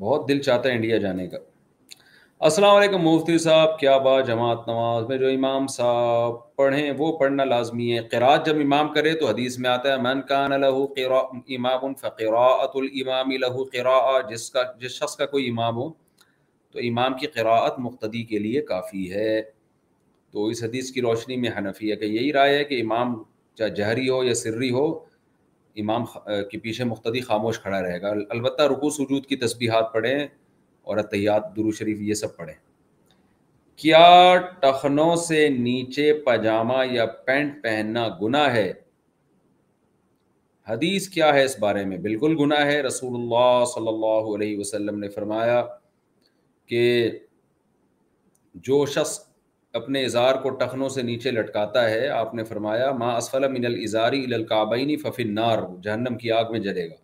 [0.00, 1.38] بہت دل چاہتا ہے انڈیا جانے کا
[2.48, 7.44] السلام علیکم مفتی صاحب کیا بات جماعت نماز میں جو امام صاحب پڑھیں وہ پڑھنا
[7.44, 11.10] لازمی ہے قرآت جب امام کرے تو حدیث میں آتا ہے من کان الخیر
[11.56, 15.88] امام الامام قراء جس کا جس شخص کا کوئی امام ہو
[16.72, 19.40] تو امام کی قراءت مقتدی کے لیے کافی ہے
[20.32, 23.22] تو اس حدیث کی روشنی میں حنفیہ کہ یہی رائے ہے کہ امام
[23.58, 24.86] چاہے جہری ہو یا سری ہو
[25.84, 26.04] امام
[26.50, 30.26] کے پیچھے مقتدی خاموش کھڑا رہے گا البتہ رکوع سجود کی تسبیحات پڑھیں
[30.82, 32.54] اور اطیات درو شریف یہ سب پڑھیں
[33.82, 34.06] کیا
[34.62, 38.72] ٹخنوں سے نیچے پاجامہ یا پینٹ پہننا گناہ ہے
[40.68, 44.98] حدیث کیا ہے اس بارے میں بالکل گناہ ہے رسول اللہ صلی اللہ علیہ وسلم
[44.98, 45.62] نے فرمایا
[46.68, 46.84] کہ
[48.68, 49.18] جو شخص
[49.80, 54.10] اپنے اظہار کو ٹخنوں سے نیچے لٹکاتا ہے آپ نے فرمایا ما اسفل من ماں
[54.10, 56.94] ففی ففنار جہنم کی آگ میں جلے گا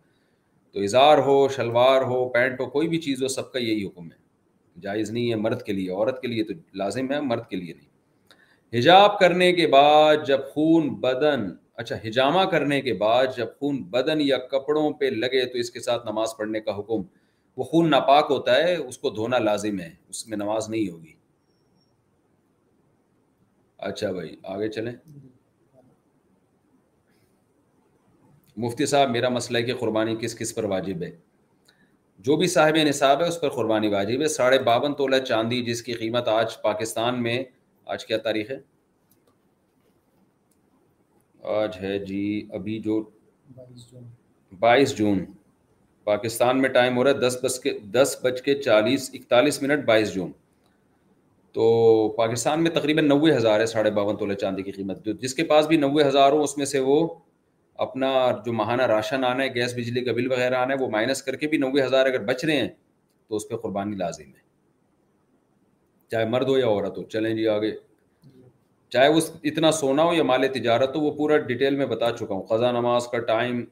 [0.77, 4.05] تو اظہار ہو شلوار ہو پینٹ ہو کوئی بھی چیز ہو سب کا یہی حکم
[4.11, 7.55] ہے جائز نہیں ہے مرد کے لیے عورت کے لیے تو لازم ہے مرد کے
[7.55, 11.47] لیے نہیں حجاب کرنے کے بعد جب خون بدن
[11.83, 15.79] اچھا ہجامہ کرنے کے بعد جب خون بدن یا کپڑوں پہ لگے تو اس کے
[15.87, 17.01] ساتھ نماز پڑھنے کا حکم
[17.57, 21.13] وہ خون ناپاک ہوتا ہے اس کو دھونا لازم ہے اس میں نماز نہیں ہوگی
[23.89, 25.27] اچھا بھائی آگے چلیں جی۔
[28.63, 31.09] مفتی صاحب میرا مسئلہ ہے کہ قربانی کس کس پر واجب ہے
[32.27, 35.81] جو بھی صاحب نصاب ہے اس پر قربانی واجب ہے ساڑھے باون تولہ چاندی جس
[35.83, 37.43] کی قیمت آج پاکستان میں
[37.95, 38.57] آج کیا تاریخ ہے
[41.57, 43.01] آج ہے جی ابھی جو
[44.59, 45.23] بائیس جون
[46.03, 47.37] پاکستان میں ٹائم ہو رہا ہے دس
[47.93, 50.31] دس بج بج کے کے چالیس اکتالیس منٹ بائیس جون
[51.53, 51.67] تو
[52.17, 55.67] پاکستان میں تقریباً نوے ہزار ہے ساڑھے باون تولہ چاندی کی قیمت جس کے پاس
[55.67, 56.99] بھی نوے ہزار ہو اس میں سے وہ
[57.85, 58.07] اپنا
[58.45, 61.35] جو ماہانہ راشن آنا ہے گیس بجلی کا بل وغیرہ آنا ہے وہ مائنس کر
[61.41, 62.67] کے بھی نوے ہزار اگر بچ رہے ہیں
[63.27, 64.45] تو اس پہ قربانی لازم ہے
[66.11, 67.71] چاہے مرد ہو یا عورت ہو چلیں جی آگے
[68.93, 69.19] چاہے وہ
[69.51, 72.71] اتنا سونا ہو یا مال تجارت ہو وہ پورا ڈیٹیل میں بتا چکا ہوں قضا
[72.71, 73.63] نماز کا ٹائم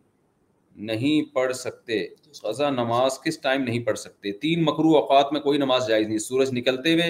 [0.89, 1.99] نہیں پڑھ سکتے
[2.41, 6.17] قضا نماز کس ٹائم نہیں پڑھ سکتے تین مکرو اوقات میں کوئی نماز جائز نہیں
[6.27, 7.09] سورج نکلتے ہوئے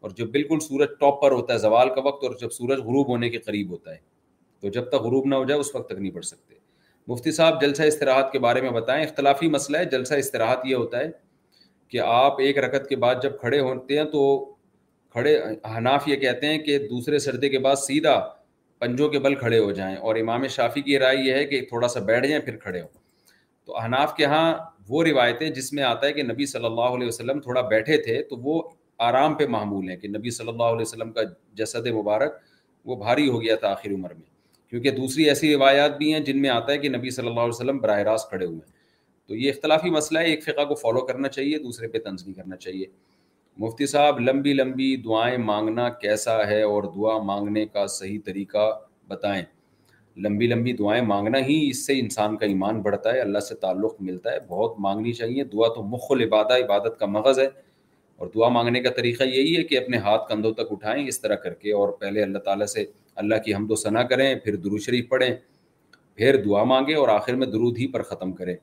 [0.00, 3.08] اور جب بالکل سورج ٹاپ پر ہوتا ہے زوال کا وقت اور جب سورج غروب
[3.08, 3.98] ہونے کے قریب ہوتا ہے
[4.60, 6.54] تو جب تک غروب نہ ہو جائے اس وقت تک نہیں پڑھ سکتے
[7.08, 10.98] مفتی صاحب جلسہ استراحت کے بارے میں بتائیں اختلافی مسئلہ ہے جلسہ استراحت یہ ہوتا
[11.00, 11.10] ہے
[11.90, 14.22] کہ آپ ایک رکت کے بعد جب کھڑے ہوتے ہیں تو
[15.12, 15.36] کھڑے
[15.76, 18.18] حناف یہ کہتے ہیں کہ دوسرے سردے کے بعد سیدھا
[18.80, 21.88] پنجوں کے بل کھڑے ہو جائیں اور امام شافی کی رائے یہ ہے کہ تھوڑا
[21.88, 22.88] سا بیٹھ جائیں پھر کھڑے ہوں
[23.66, 24.44] تو احناف کے ہاں
[24.88, 28.22] وہ روایتیں جس میں آتا ہے کہ نبی صلی اللہ علیہ وسلم تھوڑا بیٹھے تھے
[28.30, 28.62] تو وہ
[29.08, 31.22] آرام پہ معمول ہیں کہ نبی صلی اللہ علیہ وسلم کا
[31.62, 32.36] جسد مبارک
[32.88, 34.36] وہ بھاری ہو گیا تھا آخر عمر میں
[34.70, 37.54] کیونکہ دوسری ایسی روایات بھی ہیں جن میں آتا ہے کہ نبی صلی اللہ علیہ
[37.54, 38.76] وسلم براہ راست کھڑے ہوئے ہیں
[39.28, 42.56] تو یہ اختلافی مسئلہ ہے ایک فقہ کو فالو کرنا چاہیے دوسرے پہ تنظیم کرنا
[42.56, 42.86] چاہیے
[43.64, 48.70] مفتی صاحب لمبی لمبی دعائیں مانگنا کیسا ہے اور دعا مانگنے کا صحیح طریقہ
[49.08, 49.42] بتائیں
[50.24, 53.94] لمبی لمبی دعائیں مانگنا ہی اس سے انسان کا ایمان بڑھتا ہے اللہ سے تعلق
[54.08, 55.88] ملتا ہے بہت مانگنی چاہیے دعا تو
[56.24, 57.46] عبادہ عبادت کا مغز ہے
[58.16, 61.34] اور دعا مانگنے کا طریقہ یہی ہے کہ اپنے ہاتھ کندھوں تک اٹھائیں اس طرح
[61.42, 62.84] کر کے اور پہلے اللہ تعالیٰ سے
[63.20, 65.30] اللہ کی حمد و ثنا کریں پھر درو شریف پڑھیں
[66.16, 68.54] پھر دعا مانگیں اور آخر میں درود ہی پر ختم کریں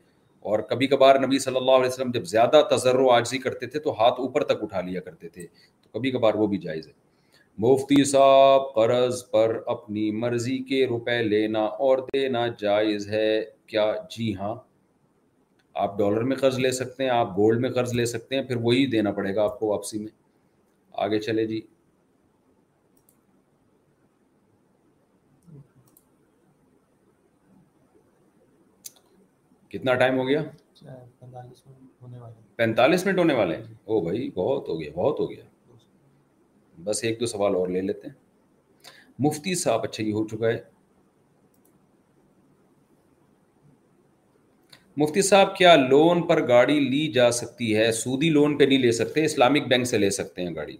[0.52, 3.80] اور کبھی کبھار نبی صلی اللہ علیہ وسلم جب زیادہ تذر و عاجزی کرتے تھے
[3.88, 5.46] تو ہاتھ اوپر تک اٹھا لیا کرتے تھے
[5.84, 6.94] تو کبھی کبھار وہ بھی جائز ہے
[7.66, 13.28] مفتی صاحب قرض پر اپنی مرضی کے روپے لینا اور دینا جائز ہے
[13.74, 14.56] کیا جی ہاں
[15.84, 18.56] آپ ڈالر میں قرض لے سکتے ہیں آپ گولڈ میں قرض لے سکتے ہیں پھر
[18.68, 20.12] وہی دینا پڑے گا آپ کو واپسی میں
[21.06, 21.62] آگے چلے جی
[29.78, 30.42] کتنا ٹائم ہو گیا
[32.58, 35.44] پینتالیس منٹ ہونے والے ہیں او بھائی بہت ہو گیا بہت ہو گیا
[36.84, 38.24] بس ایک دو سوال اور لے لیتے ہیں
[39.28, 40.58] مفتی صاحب اچھا یہ ہو چکا ہے
[45.04, 48.92] مفتی صاحب کیا لون پر گاڑی لی جا سکتی ہے سودی لون پہ نہیں لے
[49.02, 50.78] سکتے اسلامک بینک سے لے سکتے ہیں گاڑی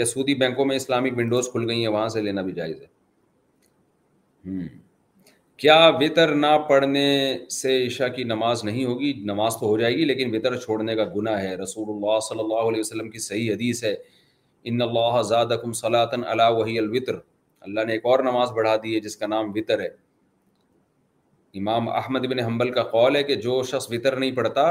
[0.00, 2.86] یا سودی بینکوں میں اسلامک ونڈوز کھل گئی ہیں وہاں سے لینا بھی جائز ہے
[4.48, 4.60] ہوں
[5.62, 7.04] کیا وطر نہ پڑھنے
[7.52, 11.04] سے عشاء کی نماز نہیں ہوگی نماز تو ہو جائے گی لیکن وطر چھوڑنے کا
[11.16, 13.94] گناہ ہے رسول اللہ صلی اللہ علیہ وسلم کی صحیح حدیث ہے
[14.70, 17.18] ان اللہ زادکم صلاطن علا وحی الوطر
[17.66, 19.88] اللہ نے ایک اور نماز بڑھا دی ہے جس کا نام وطر ہے
[21.60, 24.66] امام احمد بن حنبل کا قول ہے کہ جو شخص وطر نہیں پڑھتا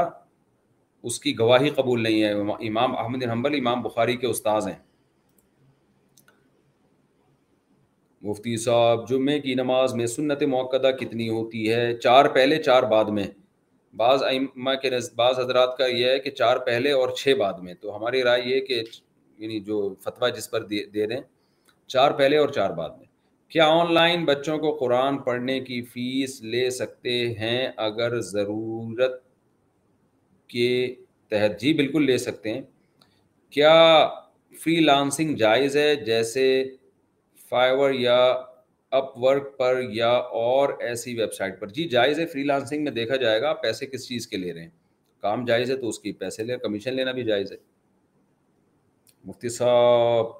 [1.10, 2.32] اس کی گواہی قبول نہیں ہے
[2.68, 4.78] امام احمد بن حنبل امام بخاری کے استاذ ہیں
[8.28, 13.04] مفتی صاحب جمعے کی نماز میں سنت موقع کتنی ہوتی ہے چار پہلے چار بعد
[13.18, 13.26] میں
[13.98, 17.74] بعض ائمہ کے بعض حضرات کا یہ ہے کہ چار پہلے اور چھ بعد میں
[17.80, 18.80] تو ہماری رائے یہ کہ
[19.38, 21.22] یعنی جو فتویٰ جس پر دے رہے ہیں
[21.94, 23.06] چار پہلے اور چار بعد میں
[23.52, 29.20] کیا آن لائن بچوں کو قرآن پڑھنے کی فیس لے سکتے ہیں اگر ضرورت
[30.52, 30.68] کے
[31.30, 32.62] تحت جی بالکل لے سکتے ہیں
[33.56, 33.74] کیا
[34.62, 36.44] فری لانسنگ جائز ہے جیسے
[37.52, 38.16] فائیور یا
[38.98, 40.10] اپ ورک پر یا
[40.42, 43.60] اور ایسی ویب سائٹ پر جی جائز ہے فری لانسنگ میں دیکھا جائے گا آپ
[43.62, 44.70] پیسے کس چیز کے لے رہے ہیں
[45.22, 47.56] کام جائز ہے تو اس کی پیسے لے کمیشن لینا بھی جائز ہے
[49.24, 50.30] مفتی صاحب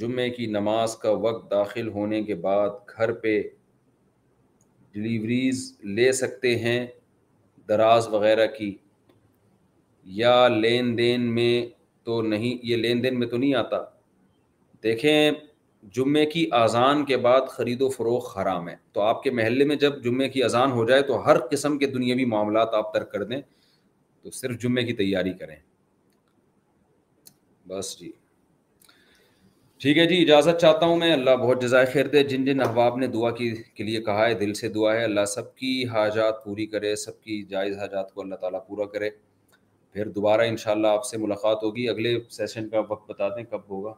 [0.00, 3.38] جمعے کی نماز کا وقت داخل ہونے کے بعد گھر پہ
[4.92, 5.62] ڈلیوریز
[5.96, 6.78] لے سکتے ہیں
[7.68, 8.74] دراز وغیرہ کی
[10.24, 11.54] یا لین دین میں
[12.06, 13.84] تو نہیں یہ لین دین میں تو نہیں آتا
[14.82, 15.30] دیکھیں
[15.92, 19.76] جمعے کی اذان کے بعد خرید و فروغ حرام ہے تو آپ کے محلے میں
[19.76, 23.22] جب جمعے کی اذان ہو جائے تو ہر قسم کے دنیاوی معاملات آپ ترک کر
[23.24, 23.40] دیں
[24.22, 25.56] تو صرف جمعے کی تیاری کریں
[27.68, 28.10] بس جی
[29.80, 32.96] ٹھیک ہے جی اجازت چاہتا ہوں میں اللہ بہت جزائے خیر دے جن جن احباب
[32.98, 36.42] نے دعا کی کے لیے کہا ہے دل سے دعا ہے اللہ سب کی حاجات
[36.44, 39.10] پوری کرے سب کی جائز حاجات کو اللہ تعالیٰ پورا کرے
[39.92, 43.92] پھر دوبارہ انشاءاللہ آپ سے ملاقات ہوگی اگلے سیشن کا وقت بتا دیں کب ہوگا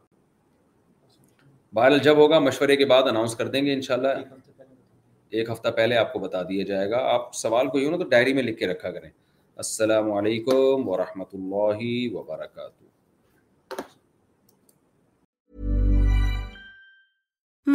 [1.75, 5.69] بہرحال جب ہوگا مشورے کے بعد اناؤنس کر دیں گے ان شاء اللہ ایک ہفتہ
[5.77, 8.43] پہلے آپ کو بتا دیا جائے گا آپ سوال کو یوں نا تو ڈائری میں
[8.43, 11.79] لکھ کے رکھا کریں السلام علیکم ورحمۃ اللہ
[12.17, 12.86] وبرکاتہ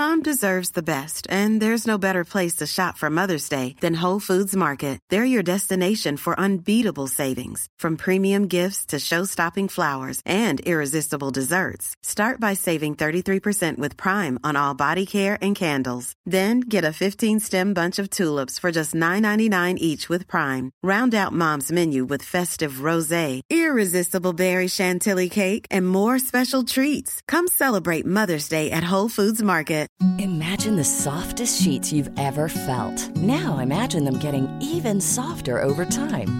[0.01, 4.01] Mom deserves the best, and there's no better place to shop for Mother's Day than
[4.01, 4.97] Whole Foods Market.
[5.11, 11.93] They're your destination for unbeatable savings, from premium gifts to show-stopping flowers and irresistible desserts.
[12.01, 16.13] Start by saving 33% with Prime on all body care and candles.
[16.25, 20.71] Then get a 15-stem bunch of tulips for just $9.99 each with Prime.
[20.81, 27.21] Round out Mom's menu with festive rosé, irresistible berry chantilly cake, and more special treats.
[27.27, 29.79] Come celebrate Mother's Day at Whole Foods Market.
[30.19, 32.97] Imagine the softest sheets you've ever felt.
[33.17, 36.39] Now imagine them getting even softer over time.